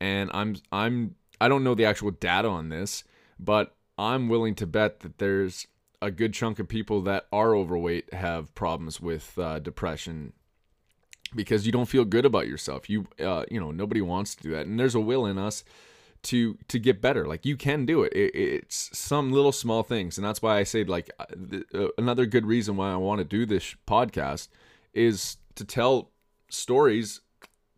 And 0.00 0.30
I'm 0.32 0.56
I'm 0.70 1.16
I 1.40 1.48
don't 1.48 1.64
know 1.64 1.74
the 1.74 1.84
actual 1.84 2.10
data 2.10 2.48
on 2.48 2.68
this, 2.68 3.04
but 3.38 3.76
I'm 3.96 4.28
willing 4.28 4.54
to 4.56 4.66
bet 4.66 5.00
that 5.00 5.18
there's 5.18 5.66
a 6.00 6.10
good 6.10 6.32
chunk 6.32 6.58
of 6.58 6.68
people 6.68 7.02
that 7.02 7.26
are 7.32 7.54
overweight 7.54 8.12
have 8.14 8.54
problems 8.54 9.00
with 9.00 9.38
uh, 9.38 9.58
depression 9.58 10.32
because 11.34 11.66
you 11.66 11.72
don't 11.72 11.88
feel 11.88 12.04
good 12.04 12.24
about 12.24 12.48
yourself. 12.48 12.88
You 12.88 13.06
uh, 13.20 13.44
you 13.50 13.60
know 13.60 13.70
nobody 13.70 14.00
wants 14.00 14.34
to 14.36 14.42
do 14.42 14.50
that, 14.52 14.66
and 14.66 14.78
there's 14.78 14.94
a 14.94 15.00
will 15.00 15.26
in 15.26 15.38
us 15.38 15.64
to 16.24 16.58
to 16.68 16.78
get 16.78 17.00
better. 17.00 17.26
Like 17.26 17.44
you 17.44 17.56
can 17.56 17.86
do 17.86 18.02
it. 18.02 18.12
it 18.12 18.34
it's 18.34 18.96
some 18.96 19.32
little 19.32 19.52
small 19.52 19.82
things, 19.82 20.18
and 20.18 20.24
that's 20.24 20.42
why 20.42 20.58
I 20.58 20.64
say 20.64 20.84
like 20.84 21.10
uh, 21.18 21.24
uh 21.74 21.88
another 21.98 22.26
good 22.26 22.46
reason 22.46 22.76
why 22.76 22.92
I 22.92 22.96
want 22.96 23.18
to 23.18 23.24
do 23.24 23.46
this 23.46 23.74
podcast 23.86 24.48
is 24.94 25.36
to 25.56 25.64
tell 25.64 26.10
stories 26.48 27.20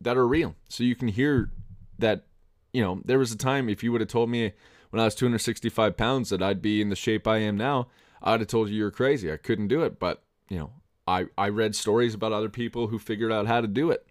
that 0.00 0.16
are 0.16 0.26
real, 0.26 0.54
so 0.68 0.84
you 0.84 0.96
can 0.96 1.08
hear 1.08 1.50
that. 1.98 2.26
You 2.72 2.82
know, 2.82 3.02
there 3.04 3.18
was 3.18 3.32
a 3.32 3.36
time 3.36 3.68
if 3.68 3.82
you 3.82 3.92
would 3.92 4.00
have 4.00 4.08
told 4.08 4.30
me 4.30 4.52
when 4.90 5.00
I 5.00 5.04
was 5.04 5.14
265 5.14 5.96
pounds 5.96 6.30
that 6.30 6.42
I'd 6.42 6.62
be 6.62 6.80
in 6.80 6.88
the 6.88 6.96
shape 6.96 7.26
I 7.26 7.38
am 7.38 7.56
now, 7.56 7.88
I'd 8.22 8.40
have 8.40 8.48
told 8.48 8.68
you 8.68 8.76
you're 8.76 8.90
crazy. 8.90 9.32
I 9.32 9.36
couldn't 9.36 9.68
do 9.68 9.82
it. 9.82 9.98
But, 9.98 10.22
you 10.48 10.58
know, 10.58 10.70
I, 11.06 11.26
I 11.38 11.48
read 11.48 11.74
stories 11.74 12.14
about 12.14 12.32
other 12.32 12.48
people 12.48 12.88
who 12.88 12.98
figured 12.98 13.32
out 13.32 13.46
how 13.46 13.60
to 13.60 13.66
do 13.66 13.90
it. 13.90 14.06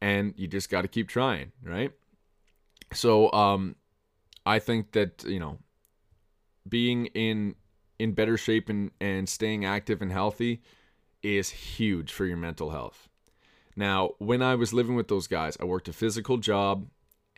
And 0.00 0.34
you 0.36 0.46
just 0.46 0.70
got 0.70 0.82
to 0.82 0.88
keep 0.88 1.08
trying, 1.08 1.52
right? 1.62 1.92
So, 2.92 3.32
um, 3.32 3.76
I 4.46 4.58
think 4.58 4.92
that, 4.92 5.24
you 5.24 5.40
know, 5.40 5.58
being 6.68 7.06
in 7.06 7.54
in 7.98 8.12
better 8.12 8.36
shape 8.36 8.68
and, 8.68 8.92
and 9.00 9.28
staying 9.28 9.64
active 9.64 10.00
and 10.00 10.12
healthy 10.12 10.62
is 11.22 11.50
huge 11.50 12.12
for 12.12 12.24
your 12.24 12.36
mental 12.36 12.70
health. 12.70 13.08
Now, 13.76 14.12
when 14.18 14.40
I 14.40 14.54
was 14.54 14.72
living 14.72 14.94
with 14.94 15.08
those 15.08 15.26
guys, 15.26 15.56
I 15.60 15.64
worked 15.64 15.88
a 15.88 15.92
physical 15.92 16.36
job 16.36 16.86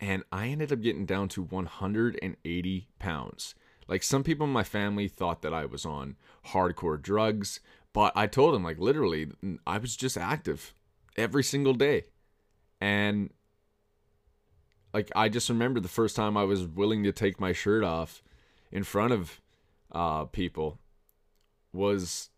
and 0.01 0.23
I 0.31 0.47
ended 0.47 0.73
up 0.73 0.81
getting 0.81 1.05
down 1.05 1.29
to 1.29 1.43
180 1.43 2.87
pounds. 2.97 3.55
Like 3.87 4.01
some 4.01 4.23
people 4.23 4.47
in 4.47 4.51
my 4.51 4.63
family 4.63 5.07
thought 5.07 5.43
that 5.43 5.53
I 5.53 5.65
was 5.65 5.85
on 5.85 6.15
hardcore 6.47 6.99
drugs, 6.99 7.59
but 7.93 8.11
I 8.15 8.25
told 8.25 8.55
them 8.55 8.63
like 8.63 8.79
literally 8.79 9.27
I 9.67 9.77
was 9.77 9.95
just 9.95 10.17
active 10.17 10.73
every 11.15 11.43
single 11.43 11.73
day. 11.73 12.05
And 12.79 13.29
like 14.91 15.11
I 15.15 15.29
just 15.29 15.49
remember 15.49 15.79
the 15.79 15.87
first 15.87 16.15
time 16.15 16.35
I 16.35 16.45
was 16.45 16.65
willing 16.65 17.03
to 17.03 17.11
take 17.11 17.39
my 17.39 17.53
shirt 17.53 17.83
off 17.83 18.23
in 18.71 18.83
front 18.83 19.13
of 19.13 19.39
uh, 19.91 20.25
people 20.25 20.79
was 21.73 22.29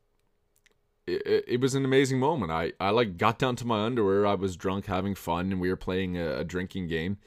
it, 1.07 1.45
it 1.47 1.61
was 1.61 1.75
an 1.75 1.85
amazing 1.85 2.19
moment. 2.19 2.51
I, 2.51 2.73
I 2.79 2.89
like 2.89 3.17
got 3.17 3.39
down 3.39 3.55
to 3.57 3.67
my 3.67 3.85
underwear. 3.85 4.25
I 4.25 4.35
was 4.35 4.57
drunk, 4.57 4.87
having 4.87 5.15
fun, 5.15 5.51
and 5.51 5.61
we 5.61 5.69
were 5.69 5.75
playing 5.75 6.17
a, 6.17 6.39
a 6.39 6.43
drinking 6.43 6.87
game. 6.87 7.17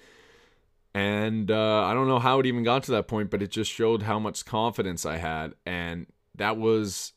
And 0.96 1.50
uh, 1.50 1.82
I 1.84 1.92
don't 1.92 2.08
know 2.08 2.18
how 2.18 2.40
it 2.40 2.46
even 2.46 2.62
got 2.62 2.84
to 2.84 2.92
that 2.92 3.06
point, 3.06 3.28
but 3.28 3.42
it 3.42 3.50
just 3.50 3.70
showed 3.70 4.04
how 4.04 4.18
much 4.18 4.46
confidence 4.46 5.04
I 5.04 5.18
had, 5.18 5.54
and 5.66 6.06
that 6.34 6.56
was 6.56 7.12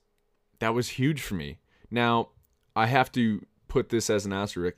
that 0.60 0.74
was 0.74 0.90
huge 0.90 1.22
for 1.22 1.36
me. 1.36 1.60
Now 1.90 2.32
I 2.76 2.88
have 2.88 3.10
to 3.14 3.46
put 3.70 3.88
this 3.88 4.10
as 4.10 4.26
an 4.26 4.34
asterisk. 4.34 4.76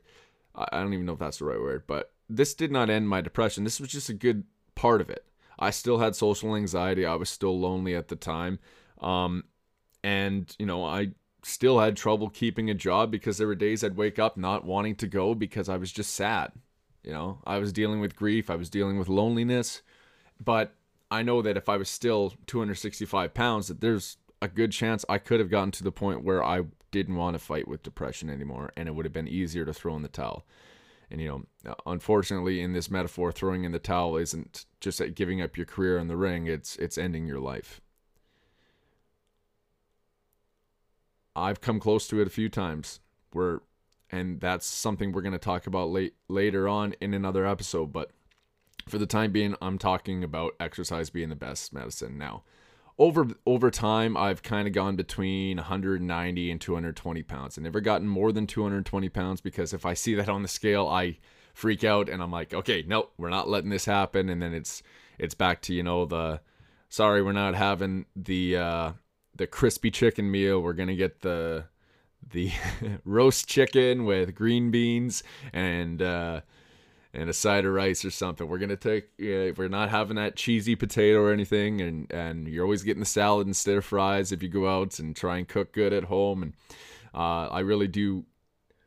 I 0.53 0.79
don't 0.81 0.93
even 0.93 1.07
know 1.07 1.13
if 1.13 1.19
that's 1.19 1.39
the 1.39 1.45
right 1.45 1.59
word, 1.59 1.85
but 1.87 2.13
this 2.29 2.53
did 2.53 2.71
not 2.71 2.91
end 2.91 3.09
my 3.09 3.21
depression. 3.21 3.63
This 3.63 3.79
was 3.79 3.89
just 3.89 4.09
a 4.09 4.13
good 4.13 4.43
part 4.75 5.01
of 5.01 5.09
it. 5.09 5.25
I 5.57 5.71
still 5.71 5.97
had 5.97 6.15
social 6.15 6.55
anxiety. 6.55 7.03
I 7.03 7.15
was 7.15 7.29
still 7.29 7.59
lonely 7.59 7.95
at 7.95 8.07
the 8.07 8.15
time. 8.15 8.59
Um, 8.99 9.45
and, 10.03 10.55
you 10.59 10.67
know, 10.67 10.85
I 10.85 11.13
still 11.41 11.79
had 11.79 11.97
trouble 11.97 12.29
keeping 12.29 12.69
a 12.69 12.75
job 12.75 13.09
because 13.09 13.39
there 13.39 13.47
were 13.47 13.55
days 13.55 13.83
I'd 13.83 13.97
wake 13.97 14.19
up 14.19 14.37
not 14.37 14.63
wanting 14.63 14.95
to 14.97 15.07
go 15.07 15.33
because 15.33 15.69
I 15.69 15.77
was 15.77 15.91
just 15.91 16.13
sad. 16.13 16.51
You 17.03 17.11
know, 17.11 17.39
I 17.45 17.57
was 17.57 17.73
dealing 17.73 17.99
with 17.99 18.15
grief, 18.15 18.49
I 18.49 18.55
was 18.55 18.69
dealing 18.69 18.99
with 18.99 19.09
loneliness, 19.09 19.81
but 20.43 20.75
I 21.09 21.23
know 21.23 21.41
that 21.41 21.57
if 21.57 21.67
I 21.67 21.77
was 21.77 21.89
still 21.89 22.33
265 22.45 23.33
pounds, 23.33 23.67
that 23.67 23.81
there's 23.81 24.17
a 24.41 24.47
good 24.47 24.71
chance 24.71 25.03
I 25.09 25.17
could 25.17 25.39
have 25.39 25.49
gotten 25.49 25.71
to 25.71 25.83
the 25.83 25.91
point 25.91 26.23
where 26.23 26.43
I 26.43 26.63
didn't 26.91 27.15
want 27.15 27.35
to 27.35 27.39
fight 27.39 27.67
with 27.67 27.83
depression 27.83 28.29
anymore, 28.29 28.71
and 28.77 28.87
it 28.87 28.93
would 28.93 29.05
have 29.05 29.13
been 29.13 29.27
easier 29.27 29.65
to 29.65 29.73
throw 29.73 29.95
in 29.95 30.03
the 30.03 30.07
towel. 30.07 30.45
And 31.09 31.19
you 31.19 31.45
know, 31.65 31.75
unfortunately, 31.85 32.61
in 32.61 32.73
this 32.73 32.89
metaphor, 32.89 33.31
throwing 33.31 33.65
in 33.65 33.73
the 33.73 33.79
towel 33.79 34.15
isn't 34.15 34.65
just 34.79 35.01
giving 35.13 35.41
up 35.41 35.57
your 35.57 35.65
career 35.65 35.97
in 35.97 36.07
the 36.07 36.15
ring; 36.15 36.47
it's 36.47 36.77
it's 36.77 36.97
ending 36.97 37.27
your 37.27 37.39
life. 37.39 37.81
I've 41.35 41.61
come 41.61 41.79
close 41.79 42.07
to 42.07 42.21
it 42.21 42.27
a 42.27 42.31
few 42.31 42.47
times, 42.47 43.01
where 43.31 43.61
and 44.11 44.39
that's 44.39 44.65
something 44.65 45.11
we're 45.11 45.21
going 45.21 45.31
to 45.31 45.39
talk 45.39 45.67
about 45.67 45.89
late 45.89 46.13
later 46.27 46.67
on 46.67 46.93
in 47.01 47.13
another 47.13 47.45
episode 47.45 47.91
but 47.93 48.11
for 48.87 48.97
the 48.97 49.05
time 49.05 49.31
being 49.31 49.55
i'm 49.61 49.77
talking 49.77 50.23
about 50.23 50.55
exercise 50.59 51.09
being 51.09 51.29
the 51.29 51.35
best 51.35 51.73
medicine 51.73 52.17
now. 52.17 52.43
Over 52.97 53.27
over 53.45 53.71
time 53.71 54.15
i've 54.17 54.43
kind 54.43 54.67
of 54.67 54.73
gone 54.73 54.95
between 54.95 55.57
190 55.57 56.51
and 56.51 56.61
220 56.61 57.23
pounds. 57.23 57.57
I 57.57 57.61
never 57.61 57.81
gotten 57.81 58.07
more 58.07 58.31
than 58.31 58.47
220 58.47 59.09
pounds 59.09 59.41
because 59.41 59.73
if 59.73 59.85
i 59.85 59.93
see 59.93 60.13
that 60.15 60.29
on 60.29 60.41
the 60.41 60.47
scale 60.47 60.87
i 60.87 61.17
freak 61.53 61.83
out 61.83 62.09
and 62.09 62.21
i'm 62.21 62.31
like 62.31 62.53
okay 62.53 62.83
no 62.87 63.09
we're 63.17 63.29
not 63.29 63.49
letting 63.49 63.69
this 63.69 63.85
happen. 63.85 64.29
And 64.29 64.41
then 64.41 64.53
it's 64.53 64.83
it's 65.17 65.35
back 65.35 65.61
to 65.63 65.73
you 65.73 65.83
know 65.83 66.05
the 66.05 66.41
sorry 66.89 67.21
we're 67.23 67.31
not 67.31 67.55
having 67.55 68.05
the 68.15 68.57
uh 68.57 68.91
the 69.35 69.47
crispy 69.47 69.89
chicken 69.89 70.29
meal. 70.29 70.61
We're 70.61 70.73
gonna 70.73 70.95
get 70.95 71.21
the 71.21 71.65
the 72.29 72.51
roast 73.05 73.47
chicken 73.47 74.05
with 74.05 74.35
green 74.35 74.71
beans 74.71 75.23
and 75.53 76.01
uh, 76.01 76.41
and 77.13 77.29
a 77.29 77.33
side 77.33 77.65
of 77.65 77.73
rice 77.73 78.05
or 78.05 78.11
something. 78.11 78.47
We're 78.47 78.57
gonna 78.57 78.77
take. 78.77 79.05
Uh, 79.19 79.53
we're 79.57 79.69
not 79.69 79.89
having 79.89 80.15
that 80.15 80.35
cheesy 80.35 80.75
potato 80.75 81.19
or 81.19 81.31
anything, 81.31 81.81
and 81.81 82.11
and 82.11 82.47
you're 82.47 82.63
always 82.63 82.83
getting 82.83 83.01
the 83.01 83.05
salad 83.05 83.47
instead 83.47 83.77
of 83.77 83.85
fries 83.85 84.31
if 84.31 84.41
you 84.41 84.49
go 84.49 84.67
out 84.67 84.99
and 84.99 85.15
try 85.15 85.37
and 85.37 85.47
cook 85.47 85.73
good 85.73 85.93
at 85.93 86.05
home. 86.05 86.43
And 86.43 86.53
uh, 87.13 87.47
I 87.47 87.59
really 87.59 87.87
do 87.87 88.25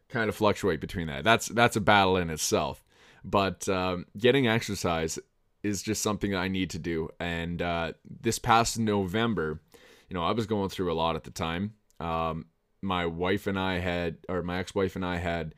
kind 0.08 0.28
of 0.28 0.36
fluctuate 0.36 0.80
between 0.80 1.08
that. 1.08 1.24
That's 1.24 1.48
that's 1.48 1.76
a 1.76 1.80
battle 1.80 2.16
in 2.16 2.30
itself. 2.30 2.82
But 3.24 3.68
um, 3.68 4.06
getting 4.18 4.46
exercise 4.46 5.18
is 5.62 5.82
just 5.82 6.02
something 6.02 6.34
I 6.34 6.48
need 6.48 6.70
to 6.70 6.78
do. 6.78 7.08
And 7.18 7.60
uh, 7.60 7.92
this 8.20 8.38
past 8.38 8.78
November, 8.78 9.60
you 10.08 10.14
know, 10.14 10.22
I 10.22 10.32
was 10.32 10.46
going 10.46 10.68
through 10.68 10.92
a 10.92 10.94
lot 10.94 11.16
at 11.16 11.24
the 11.24 11.30
time. 11.30 11.72
Um, 11.98 12.46
my 12.84 13.06
wife 13.06 13.46
and 13.46 13.58
I 13.58 13.78
had, 13.78 14.18
or 14.28 14.42
my 14.42 14.58
ex 14.58 14.74
wife 14.74 14.94
and 14.96 15.04
I 15.04 15.16
had 15.16 15.54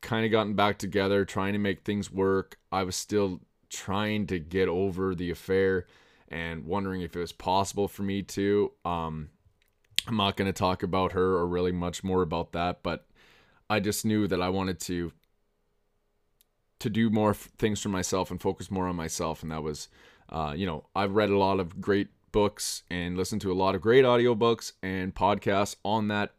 kind 0.00 0.24
of 0.24 0.32
gotten 0.32 0.54
back 0.54 0.78
together, 0.78 1.24
trying 1.24 1.52
to 1.52 1.58
make 1.58 1.82
things 1.82 2.10
work. 2.10 2.58
I 2.72 2.82
was 2.82 2.96
still 2.96 3.40
trying 3.68 4.26
to 4.28 4.38
get 4.38 4.68
over 4.68 5.14
the 5.14 5.30
affair 5.30 5.86
and 6.28 6.64
wondering 6.64 7.02
if 7.02 7.14
it 7.14 7.20
was 7.20 7.32
possible 7.32 7.88
for 7.88 8.02
me 8.02 8.22
to. 8.22 8.72
Um, 8.84 9.30
I'm 10.06 10.16
not 10.16 10.36
going 10.36 10.48
to 10.48 10.58
talk 10.58 10.82
about 10.82 11.12
her 11.12 11.36
or 11.36 11.46
really 11.46 11.72
much 11.72 12.02
more 12.02 12.22
about 12.22 12.52
that, 12.52 12.82
but 12.82 13.06
I 13.68 13.80
just 13.80 14.04
knew 14.04 14.26
that 14.26 14.40
I 14.40 14.48
wanted 14.48 14.80
to 14.80 15.12
to 16.80 16.88
do 16.88 17.10
more 17.10 17.30
f- 17.30 17.50
things 17.58 17.78
for 17.80 17.90
myself 17.90 18.30
and 18.30 18.40
focus 18.40 18.70
more 18.70 18.88
on 18.88 18.96
myself, 18.96 19.42
and 19.42 19.52
that 19.52 19.62
was, 19.62 19.88
uh, 20.30 20.54
you 20.56 20.64
know, 20.64 20.86
I've 20.96 21.14
read 21.14 21.28
a 21.28 21.36
lot 21.38 21.60
of 21.60 21.78
great 21.78 22.08
books 22.32 22.82
and 22.90 23.16
listened 23.16 23.40
to 23.42 23.52
a 23.52 23.54
lot 23.54 23.74
of 23.74 23.80
great 23.80 24.04
audiobooks 24.04 24.72
and 24.82 25.14
podcasts 25.14 25.76
on 25.84 26.08
that 26.08 26.34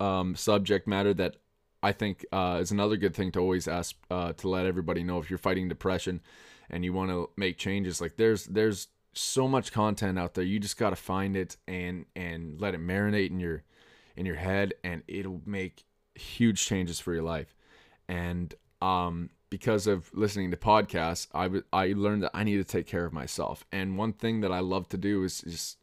um, 0.00 0.34
subject 0.34 0.86
matter 0.86 1.14
that 1.14 1.36
I 1.82 1.92
think 1.92 2.24
uh, 2.32 2.58
is 2.60 2.70
another 2.70 2.96
good 2.96 3.14
thing 3.14 3.30
to 3.32 3.40
always 3.40 3.68
ask 3.68 3.94
uh, 4.10 4.32
to 4.34 4.48
let 4.48 4.66
everybody 4.66 5.02
know 5.02 5.18
if 5.18 5.30
you're 5.30 5.38
fighting 5.38 5.68
depression 5.68 6.20
and 6.70 6.84
you 6.84 6.92
want 6.92 7.10
to 7.10 7.30
make 7.36 7.58
changes. 7.58 8.00
Like 8.00 8.16
there's 8.16 8.44
there's 8.46 8.88
so 9.12 9.46
much 9.46 9.72
content 9.72 10.18
out 10.18 10.34
there. 10.34 10.44
You 10.44 10.58
just 10.58 10.78
got 10.78 10.90
to 10.90 10.96
find 10.96 11.36
it 11.36 11.56
and 11.68 12.06
and 12.16 12.60
let 12.60 12.74
it 12.74 12.80
marinate 12.80 13.30
in 13.30 13.38
your 13.38 13.62
in 14.16 14.26
your 14.26 14.36
head, 14.36 14.74
and 14.82 15.02
it'll 15.08 15.42
make 15.44 15.84
huge 16.14 16.64
changes 16.64 17.00
for 17.00 17.12
your 17.12 17.22
life. 17.22 17.54
And 18.08 18.54
um, 18.80 19.30
because 19.54 19.86
of 19.86 20.10
listening 20.12 20.50
to 20.50 20.56
podcasts, 20.56 21.28
I, 21.32 21.44
w- 21.44 21.62
I 21.72 21.94
learned 21.96 22.24
that 22.24 22.32
I 22.34 22.42
need 22.42 22.56
to 22.56 22.64
take 22.64 22.88
care 22.88 23.04
of 23.04 23.12
myself. 23.12 23.64
And 23.70 23.96
one 23.96 24.12
thing 24.12 24.40
that 24.40 24.50
I 24.50 24.58
love 24.58 24.88
to 24.88 24.96
do 24.96 25.22
is 25.22 25.42
just 25.42 25.78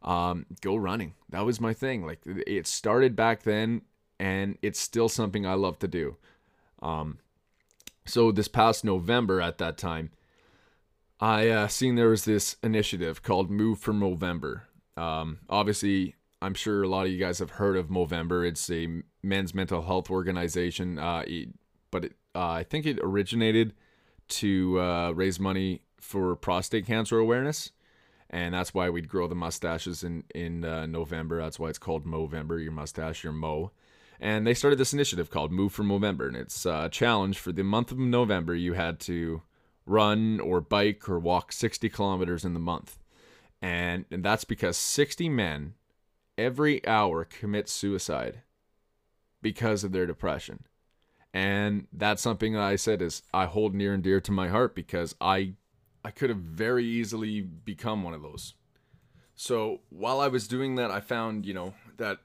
um, 0.00 0.46
go 0.60 0.76
running. 0.76 1.14
That 1.28 1.44
was 1.44 1.60
my 1.60 1.74
thing. 1.74 2.06
Like 2.06 2.20
it 2.24 2.68
started 2.68 3.16
back 3.16 3.42
then, 3.42 3.82
and 4.20 4.58
it's 4.62 4.78
still 4.78 5.08
something 5.08 5.44
I 5.44 5.54
love 5.54 5.80
to 5.80 5.88
do. 5.88 6.18
Um, 6.82 7.18
so 8.06 8.30
this 8.30 8.46
past 8.46 8.84
November, 8.84 9.40
at 9.40 9.58
that 9.58 9.76
time, 9.76 10.12
I 11.18 11.48
uh, 11.48 11.66
seen 11.66 11.96
there 11.96 12.10
was 12.10 12.26
this 12.26 12.58
initiative 12.62 13.24
called 13.24 13.50
Move 13.50 13.80
for 13.80 13.92
Movember. 13.92 14.60
Um, 14.96 15.38
obviously, 15.48 16.14
I'm 16.40 16.54
sure 16.54 16.84
a 16.84 16.88
lot 16.88 17.06
of 17.06 17.12
you 17.12 17.18
guys 17.18 17.40
have 17.40 17.50
heard 17.50 17.76
of 17.76 17.88
Movember. 17.88 18.46
It's 18.46 18.70
a 18.70 19.02
men's 19.20 19.52
mental 19.52 19.82
health 19.82 20.10
organization, 20.10 21.00
uh, 21.00 21.24
but 21.90 22.04
it 22.04 22.12
uh, 22.34 22.48
I 22.48 22.62
think 22.62 22.86
it 22.86 22.98
originated 23.02 23.74
to 24.28 24.80
uh, 24.80 25.10
raise 25.12 25.40
money 25.40 25.82
for 25.98 26.36
prostate 26.36 26.86
cancer 26.86 27.18
awareness, 27.18 27.72
and 28.28 28.54
that's 28.54 28.72
why 28.72 28.90
we'd 28.90 29.08
grow 29.08 29.26
the 29.26 29.34
mustaches 29.34 30.04
in 30.04 30.24
in 30.34 30.64
uh, 30.64 30.86
November. 30.86 31.40
That's 31.42 31.58
why 31.58 31.68
it's 31.68 31.78
called 31.78 32.06
Movember. 32.06 32.62
Your 32.62 32.72
mustache, 32.72 33.24
your 33.24 33.32
mo. 33.32 33.72
And 34.22 34.46
they 34.46 34.52
started 34.54 34.78
this 34.78 34.92
initiative 34.92 35.30
called 35.30 35.50
Move 35.50 35.72
for 35.72 35.82
Movember, 35.82 36.28
and 36.28 36.36
it's 36.36 36.66
a 36.66 36.90
challenge 36.90 37.38
for 37.38 37.52
the 37.52 37.64
month 37.64 37.90
of 37.90 37.98
November. 37.98 38.54
You 38.54 38.74
had 38.74 39.00
to 39.00 39.42
run 39.86 40.40
or 40.40 40.60
bike 40.60 41.08
or 41.08 41.18
walk 41.18 41.52
60 41.52 41.88
kilometers 41.88 42.44
in 42.44 42.54
the 42.54 42.60
month, 42.60 42.98
and 43.62 44.04
and 44.10 44.22
that's 44.22 44.44
because 44.44 44.76
60 44.76 45.28
men 45.28 45.74
every 46.38 46.86
hour 46.86 47.24
commit 47.24 47.68
suicide 47.68 48.42
because 49.42 49.84
of 49.84 49.92
their 49.92 50.06
depression. 50.06 50.64
And 51.32 51.86
that's 51.92 52.22
something 52.22 52.54
that 52.54 52.62
I 52.62 52.76
said 52.76 53.00
is 53.02 53.22
I 53.32 53.46
hold 53.46 53.74
near 53.74 53.94
and 53.94 54.02
dear 54.02 54.20
to 54.20 54.32
my 54.32 54.48
heart 54.48 54.74
because 54.74 55.14
I 55.20 55.54
I 56.04 56.10
could 56.10 56.30
have 56.30 56.38
very 56.38 56.84
easily 56.84 57.40
become 57.40 58.02
one 58.02 58.14
of 58.14 58.22
those. 58.22 58.54
So 59.34 59.80
while 59.90 60.20
I 60.20 60.28
was 60.28 60.48
doing 60.48 60.74
that, 60.76 60.90
I 60.90 61.00
found, 61.00 61.46
you 61.46 61.54
know, 61.54 61.74
that 61.98 62.18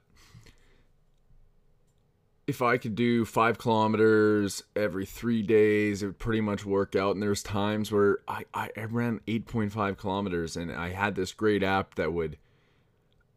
if 2.46 2.62
I 2.62 2.78
could 2.78 2.94
do 2.94 3.24
five 3.24 3.58
kilometers 3.58 4.62
every 4.74 5.04
three 5.04 5.42
days, 5.42 6.02
it 6.02 6.06
would 6.06 6.18
pretty 6.18 6.40
much 6.40 6.64
work 6.64 6.94
out. 6.94 7.14
And 7.14 7.22
there's 7.22 7.42
times 7.42 7.90
where 7.90 8.18
I, 8.28 8.44
I 8.54 8.70
ran 8.88 9.20
8.5 9.26 9.96
kilometers 9.96 10.56
and 10.56 10.72
I 10.72 10.90
had 10.90 11.16
this 11.16 11.32
great 11.32 11.62
app 11.62 11.96
that 11.96 12.12
would 12.12 12.38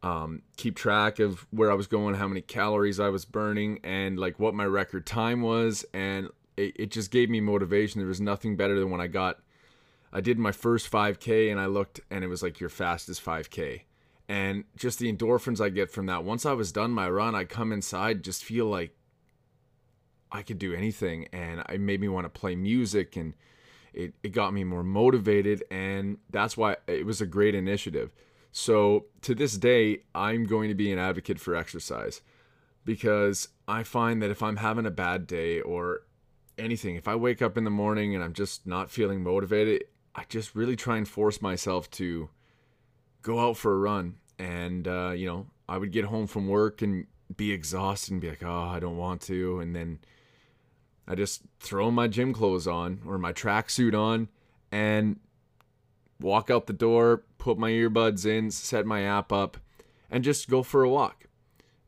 um, 0.02 0.42
keep 0.56 0.76
track 0.76 1.18
of 1.18 1.46
where 1.50 1.70
I 1.70 1.74
was 1.74 1.86
going, 1.86 2.14
how 2.14 2.28
many 2.28 2.40
calories 2.40 2.98
I 2.98 3.08
was 3.08 3.24
burning, 3.24 3.80
and 3.84 4.18
like 4.18 4.38
what 4.38 4.54
my 4.54 4.64
record 4.64 5.06
time 5.06 5.42
was. 5.42 5.84
And 5.92 6.28
it, 6.56 6.74
it 6.76 6.90
just 6.90 7.10
gave 7.10 7.28
me 7.28 7.40
motivation. 7.40 8.00
There 8.00 8.08
was 8.08 8.20
nothing 8.20 8.56
better 8.56 8.78
than 8.78 8.90
when 8.90 9.00
I 9.00 9.06
got, 9.06 9.38
I 10.12 10.20
did 10.20 10.38
my 10.38 10.52
first 10.52 10.90
5K 10.90 11.50
and 11.50 11.60
I 11.60 11.66
looked 11.66 12.00
and 12.10 12.24
it 12.24 12.28
was 12.28 12.42
like 12.42 12.60
your 12.60 12.70
fastest 12.70 13.24
5K. 13.24 13.82
And 14.28 14.64
just 14.76 15.00
the 15.00 15.12
endorphins 15.12 15.60
I 15.60 15.70
get 15.70 15.90
from 15.90 16.06
that. 16.06 16.24
Once 16.24 16.46
I 16.46 16.52
was 16.52 16.70
done 16.70 16.92
my 16.92 17.10
run, 17.10 17.34
I 17.34 17.44
come 17.44 17.72
inside, 17.72 18.22
just 18.22 18.44
feel 18.44 18.66
like 18.66 18.94
I 20.30 20.42
could 20.42 20.58
do 20.58 20.72
anything. 20.72 21.26
And 21.32 21.62
it 21.68 21.80
made 21.80 22.00
me 22.00 22.08
want 22.08 22.26
to 22.26 22.40
play 22.40 22.54
music 22.54 23.16
and 23.16 23.34
it, 23.92 24.14
it 24.22 24.28
got 24.28 24.54
me 24.54 24.62
more 24.62 24.84
motivated. 24.84 25.64
And 25.70 26.18
that's 26.30 26.56
why 26.56 26.76
it 26.86 27.04
was 27.04 27.20
a 27.20 27.26
great 27.26 27.56
initiative. 27.56 28.12
So 28.52 29.06
to 29.22 29.34
this 29.34 29.56
day, 29.56 30.02
I'm 30.14 30.44
going 30.44 30.68
to 30.68 30.74
be 30.74 30.92
an 30.92 30.98
advocate 30.98 31.38
for 31.38 31.54
exercise 31.54 32.20
because 32.84 33.48
I 33.68 33.82
find 33.82 34.22
that 34.22 34.30
if 34.30 34.42
I'm 34.42 34.56
having 34.56 34.86
a 34.86 34.90
bad 34.90 35.26
day 35.26 35.60
or 35.60 36.02
anything, 36.58 36.96
if 36.96 37.06
I 37.06 37.14
wake 37.14 37.42
up 37.42 37.56
in 37.56 37.64
the 37.64 37.70
morning 37.70 38.14
and 38.14 38.24
I'm 38.24 38.32
just 38.32 38.66
not 38.66 38.90
feeling 38.90 39.22
motivated, 39.22 39.84
I 40.14 40.24
just 40.28 40.54
really 40.54 40.76
try 40.76 40.96
and 40.96 41.06
force 41.06 41.40
myself 41.40 41.90
to 41.92 42.28
go 43.22 43.38
out 43.38 43.56
for 43.56 43.72
a 43.72 43.78
run. 43.78 44.16
And, 44.38 44.88
uh, 44.88 45.12
you 45.14 45.26
know, 45.26 45.46
I 45.68 45.78
would 45.78 45.92
get 45.92 46.06
home 46.06 46.26
from 46.26 46.48
work 46.48 46.82
and 46.82 47.06
be 47.36 47.52
exhausted 47.52 48.12
and 48.12 48.20
be 48.20 48.30
like, 48.30 48.42
oh, 48.42 48.62
I 48.62 48.80
don't 48.80 48.96
want 48.96 49.20
to. 49.22 49.60
And 49.60 49.76
then 49.76 50.00
I 51.06 51.14
just 51.14 51.42
throw 51.60 51.90
my 51.90 52.08
gym 52.08 52.32
clothes 52.32 52.66
on 52.66 53.02
or 53.06 53.18
my 53.18 53.32
tracksuit 53.32 53.94
on 53.98 54.28
and 54.72 55.20
walk 56.20 56.50
out 56.50 56.66
the 56.66 56.72
door, 56.72 57.24
put 57.38 57.58
my 57.58 57.70
earbuds 57.70 58.26
in, 58.26 58.50
set 58.50 58.86
my 58.86 59.02
app 59.02 59.32
up, 59.32 59.56
and 60.10 60.24
just 60.24 60.48
go 60.48 60.62
for 60.62 60.82
a 60.82 60.88
walk. 60.88 61.26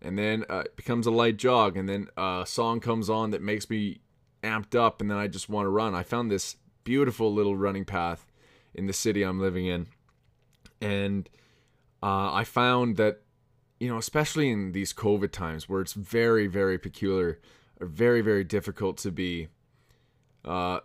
And 0.01 0.19
then 0.19 0.45
uh, 0.51 0.63
it 0.67 0.77
becomes 0.77 1.07
a 1.07 1.11
light 1.11 1.37
jog, 1.37 1.77
and 1.77 1.89
then 1.89 2.09
a 2.17 2.45
song 2.47 2.81
comes 2.81 3.09
on 3.09 3.31
that 3.31 3.43
makes 3.43 3.71
me 3.71 4.01
amped 4.43 4.75
up, 4.75 5.01
and 5.01 5.11
then 5.11 5.19
I 5.19 5.29
just 5.29 5.49
want 5.49 5.67
to 5.67 5.71
run. 5.71 5.95
I 5.95 6.03
found 6.03 6.31
this 6.31 6.57
beautiful 6.85 7.33
little 7.33 7.57
running 7.57 7.85
path 7.85 8.27
in 8.75 8.87
the 8.87 8.93
city 8.93 9.23
I'm 9.23 9.41
living 9.41 9.67
in, 9.67 9.87
and 10.81 11.29
uh, 12.03 12.33
I 12.33 12.45
found 12.45 12.97
that 12.97 13.23
you 13.83 13.89
know, 13.89 13.99
especially 13.99 14.49
in 14.49 14.71
these 14.71 14.93
COVID 14.93 15.33
times 15.33 15.69
where 15.69 15.81
it's 15.81 15.95
very, 15.95 16.47
very 16.47 16.79
peculiar, 16.79 17.41
or 17.81 17.87
very, 17.89 18.21
very 18.21 18.45
difficult 18.45 18.97
to 18.99 19.11
be, 19.11 19.49
uh, 20.45 20.79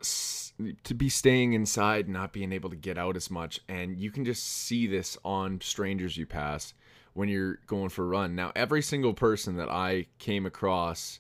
to 0.84 0.94
be 0.94 1.10
staying 1.10 1.54
inside, 1.54 2.10
not 2.10 2.34
being 2.34 2.52
able 2.52 2.70
to 2.70 2.76
get 2.76 2.98
out 2.98 3.16
as 3.16 3.30
much, 3.30 3.60
and 3.68 4.00
you 4.00 4.12
can 4.12 4.26
just 4.26 4.44
see 4.44 4.88
this 4.88 5.18
on 5.24 5.62
strangers 5.62 6.18
you 6.18 6.26
pass 6.26 6.74
when 7.14 7.30
you're 7.30 7.60
going 7.68 7.90
for 7.90 8.04
a 8.04 8.08
run. 8.08 8.36
Now, 8.36 8.52
every 8.56 8.82
single 8.82 9.14
person 9.14 9.58
that 9.58 9.70
I 9.70 10.08
came 10.20 10.46
across, 10.46 11.20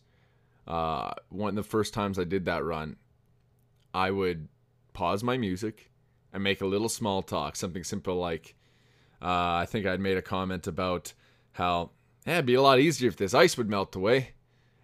uh, 0.68 1.12
one 1.30 1.50
of 1.50 1.56
the 1.56 1.64
first 1.64 1.94
times 1.94 2.20
I 2.20 2.24
did 2.24 2.46
that 2.46 2.64
run, 2.64 2.98
I 3.94 4.12
would 4.12 4.48
pause 4.94 5.24
my 5.24 5.38
music 5.38 5.92
and 6.34 6.44
make 6.44 6.62
a 6.62 6.68
little 6.68 6.90
small 6.90 7.22
talk, 7.22 7.56
something 7.56 7.84
simple 7.84 8.16
like, 8.16 8.56
uh, 9.22 9.62
I 9.62 9.66
think 9.68 9.86
I'd 9.86 10.00
made 10.00 10.18
a 10.18 10.22
comment 10.22 10.68
about 10.68 11.14
how 11.54 11.92
it'd 12.26 12.46
be 12.46 12.54
a 12.54 12.62
lot 12.62 12.80
easier 12.80 13.10
if 13.10 13.18
this 13.18 13.34
ice 13.34 13.58
would 13.58 13.70
melt 13.70 13.96
away. 13.96 14.34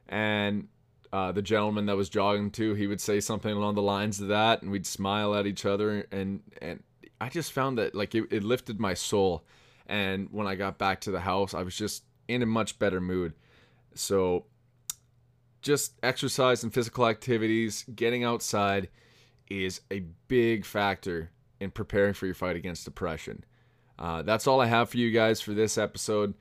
And 0.07 0.67
uh, 1.13 1.31
the 1.31 1.43
gentleman 1.43 1.85
that 1.85 1.95
was 1.95 2.09
jogging 2.09 2.49
too, 2.49 2.73
he 2.73 2.87
would 2.87 2.99
say 2.99 3.19
something 3.19 3.51
along 3.51 3.75
the 3.75 3.83
lines 3.83 4.19
of 4.19 4.29
that, 4.29 4.63
and 4.63 4.71
we'd 4.71 4.87
smile 4.87 5.35
at 5.35 5.45
each 5.45 5.63
other. 5.63 6.07
And 6.11 6.41
and 6.59 6.81
I 7.21 7.29
just 7.29 7.51
found 7.51 7.77
that 7.77 7.93
like 7.93 8.15
it, 8.15 8.25
it 8.31 8.43
lifted 8.43 8.79
my 8.79 8.95
soul. 8.95 9.45
And 9.85 10.29
when 10.31 10.47
I 10.47 10.55
got 10.55 10.79
back 10.79 11.01
to 11.01 11.11
the 11.11 11.19
house, 11.19 11.53
I 11.53 11.61
was 11.61 11.75
just 11.75 12.03
in 12.27 12.41
a 12.41 12.47
much 12.47 12.79
better 12.79 12.99
mood. 12.99 13.33
So 13.93 14.45
just 15.61 15.93
exercise 16.01 16.63
and 16.63 16.73
physical 16.73 17.05
activities, 17.05 17.85
getting 17.93 18.23
outside 18.23 18.89
is 19.51 19.81
a 19.91 19.99
big 20.27 20.65
factor 20.65 21.29
in 21.59 21.69
preparing 21.69 22.15
for 22.15 22.25
your 22.25 22.33
fight 22.33 22.55
against 22.55 22.85
depression. 22.85 23.43
Uh, 23.99 24.23
that's 24.23 24.47
all 24.47 24.59
I 24.59 24.65
have 24.65 24.89
for 24.89 24.97
you 24.97 25.11
guys 25.11 25.41
for 25.41 25.53
this 25.53 25.77
episode. 25.77 26.33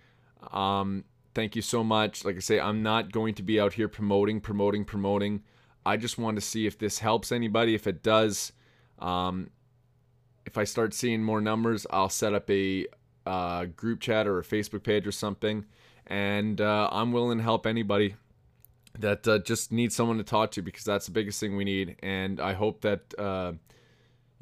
Um, 0.51 1.05
thank 1.35 1.57
you 1.57 1.63
so 1.63 1.83
much. 1.83 2.25
Like 2.25 2.37
I 2.37 2.41
say, 2.41 2.61
I'm 2.61 2.83
not 2.83 3.13
going 3.13 3.35
to 3.35 3.43
be 3.43 3.61
out 3.61 3.75
here 3.75 3.89
promoting, 3.89 4.41
promoting, 4.41 4.85
promoting. 4.85 5.43
I 5.85 5.97
just 5.97 6.19
want 6.19 6.37
to 6.37 6.41
see 6.41 6.67
if 6.67 6.79
this 6.79 7.01
helps 7.01 7.33
anybody. 7.33 7.75
If 7.75 7.87
it 7.87 8.03
does, 8.03 8.53
um, 8.99 9.51
if 10.47 10.57
I 10.57 10.65
start 10.65 10.95
seeing 10.95 11.23
more 11.23 11.41
numbers, 11.41 11.87
I'll 11.91 12.09
set 12.09 12.35
up 12.35 12.49
a 12.51 12.87
uh, 13.27 13.67
group 13.67 14.01
chat 14.01 14.27
or 14.27 14.39
a 14.39 14.45
Facebook 14.45 14.83
page 14.85 15.07
or 15.07 15.13
something. 15.13 15.65
And 16.07 16.61
uh, 16.61 16.89
I'm 16.93 17.13
willing 17.13 17.39
to 17.39 17.45
help 17.45 17.67
anybody 17.67 18.17
that 18.99 19.27
uh, 19.27 19.39
just 19.39 19.73
needs 19.73 19.95
someone 19.95 20.19
to 20.19 20.25
talk 20.25 20.51
to 20.53 20.63
because 20.63 20.85
that's 20.85 21.07
the 21.07 21.13
biggest 21.13 21.41
thing 21.41 21.57
we 21.57 21.65
need. 21.65 21.97
And 22.03 22.41
I 22.41 22.53
hope 22.53 22.83
that 22.83 23.15
uh, 23.19 23.53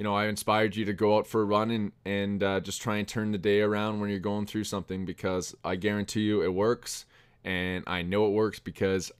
you 0.00 0.04
know, 0.04 0.14
I 0.14 0.28
inspired 0.28 0.76
you 0.76 0.86
to 0.86 0.94
go 0.94 1.18
out 1.18 1.26
for 1.26 1.42
a 1.42 1.44
run 1.44 1.70
and 1.70 1.92
and 2.06 2.42
uh, 2.42 2.60
just 2.60 2.80
try 2.80 2.96
and 2.96 3.06
turn 3.06 3.32
the 3.32 3.38
day 3.38 3.60
around 3.60 4.00
when 4.00 4.08
you're 4.08 4.18
going 4.18 4.46
through 4.46 4.64
something 4.64 5.04
because 5.04 5.54
I 5.62 5.76
guarantee 5.76 6.22
you 6.22 6.40
it 6.40 6.54
works, 6.54 7.04
and 7.44 7.84
I 7.86 8.00
know 8.00 8.24
it 8.24 8.30
works 8.30 8.58
because 8.58 9.12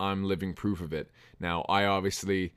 I'm 0.00 0.24
living 0.24 0.52
proof 0.52 0.80
of 0.80 0.92
it. 0.92 1.10
Now, 1.38 1.64
I 1.68 1.84
obviously 1.84 2.54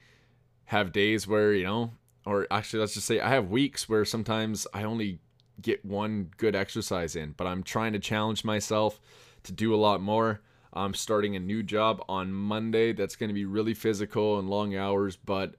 have 0.65 0.91
days 0.91 1.27
where 1.27 1.53
you 1.53 1.63
know, 1.63 1.91
or 2.25 2.47
actually, 2.49 2.79
let's 2.79 2.95
just 2.95 3.05
say 3.05 3.19
I 3.19 3.29
have 3.29 3.51
weeks 3.51 3.87
where 3.87 4.03
sometimes 4.03 4.65
I 4.73 4.81
only 4.81 5.19
get 5.61 5.85
one 5.85 6.31
good 6.37 6.55
exercise 6.55 7.15
in, 7.15 7.35
but 7.37 7.45
I'm 7.45 7.61
trying 7.61 7.93
to 7.93 7.99
challenge 7.99 8.43
myself 8.43 8.99
to 9.43 9.51
do 9.51 9.75
a 9.75 9.77
lot 9.77 10.01
more. 10.01 10.41
I'm 10.73 10.95
starting 10.95 11.35
a 11.35 11.39
new 11.39 11.61
job 11.61 12.03
on 12.09 12.33
Monday 12.33 12.93
that's 12.93 13.15
going 13.15 13.27
to 13.27 13.35
be 13.35 13.45
really 13.45 13.75
physical 13.75 14.39
and 14.39 14.49
long 14.49 14.75
hours, 14.75 15.17
but 15.17 15.53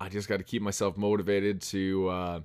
I 0.00 0.08
just 0.08 0.28
got 0.28 0.38
to 0.38 0.44
keep 0.44 0.62
myself 0.62 0.96
motivated 0.96 1.60
to 1.62 2.08
uh, 2.08 2.40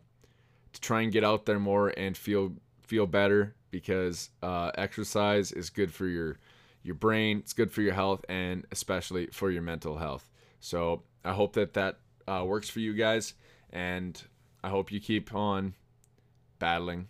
to 0.74 0.82
try 0.82 1.02
and 1.02 1.12
get 1.12 1.24
out 1.24 1.46
there 1.46 1.60
more 1.60 1.90
and 1.90 2.16
feel 2.16 2.54
feel 2.82 3.08
better 3.08 3.56
because 3.72 4.30
uh, 4.42 4.72
exercise 4.76 5.52
is 5.52 5.70
good 5.70 5.94
for 5.94 6.08
your 6.08 6.38
your 6.84 6.96
brain, 6.96 7.40
it's 7.40 7.54
good 7.54 7.72
for 7.72 7.82
your 7.82 7.94
health, 7.94 8.26
and 8.28 8.66
especially 8.72 9.28
for 9.28 9.52
your 9.52 9.62
mental 9.62 9.98
health. 9.98 10.30
So 10.60 11.04
I 11.24 11.34
hope 11.34 11.54
that 11.54 11.74
that 11.74 12.00
uh, 12.28 12.44
works 12.46 12.70
for 12.70 12.80
you 12.80 12.94
guys, 12.94 13.34
and 13.72 14.22
I 14.64 14.70
hope 14.70 14.92
you 14.92 15.00
keep 15.00 15.34
on 15.34 15.76
battling 16.60 17.08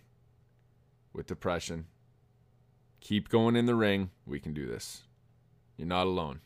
with 1.12 1.26
depression. 1.26 1.86
Keep 3.00 3.28
going 3.28 3.56
in 3.56 3.66
the 3.66 3.74
ring. 3.74 4.10
We 4.26 4.40
can 4.40 4.54
do 4.54 4.66
this. 4.66 5.02
You're 5.76 5.88
not 5.88 6.06
alone. 6.06 6.40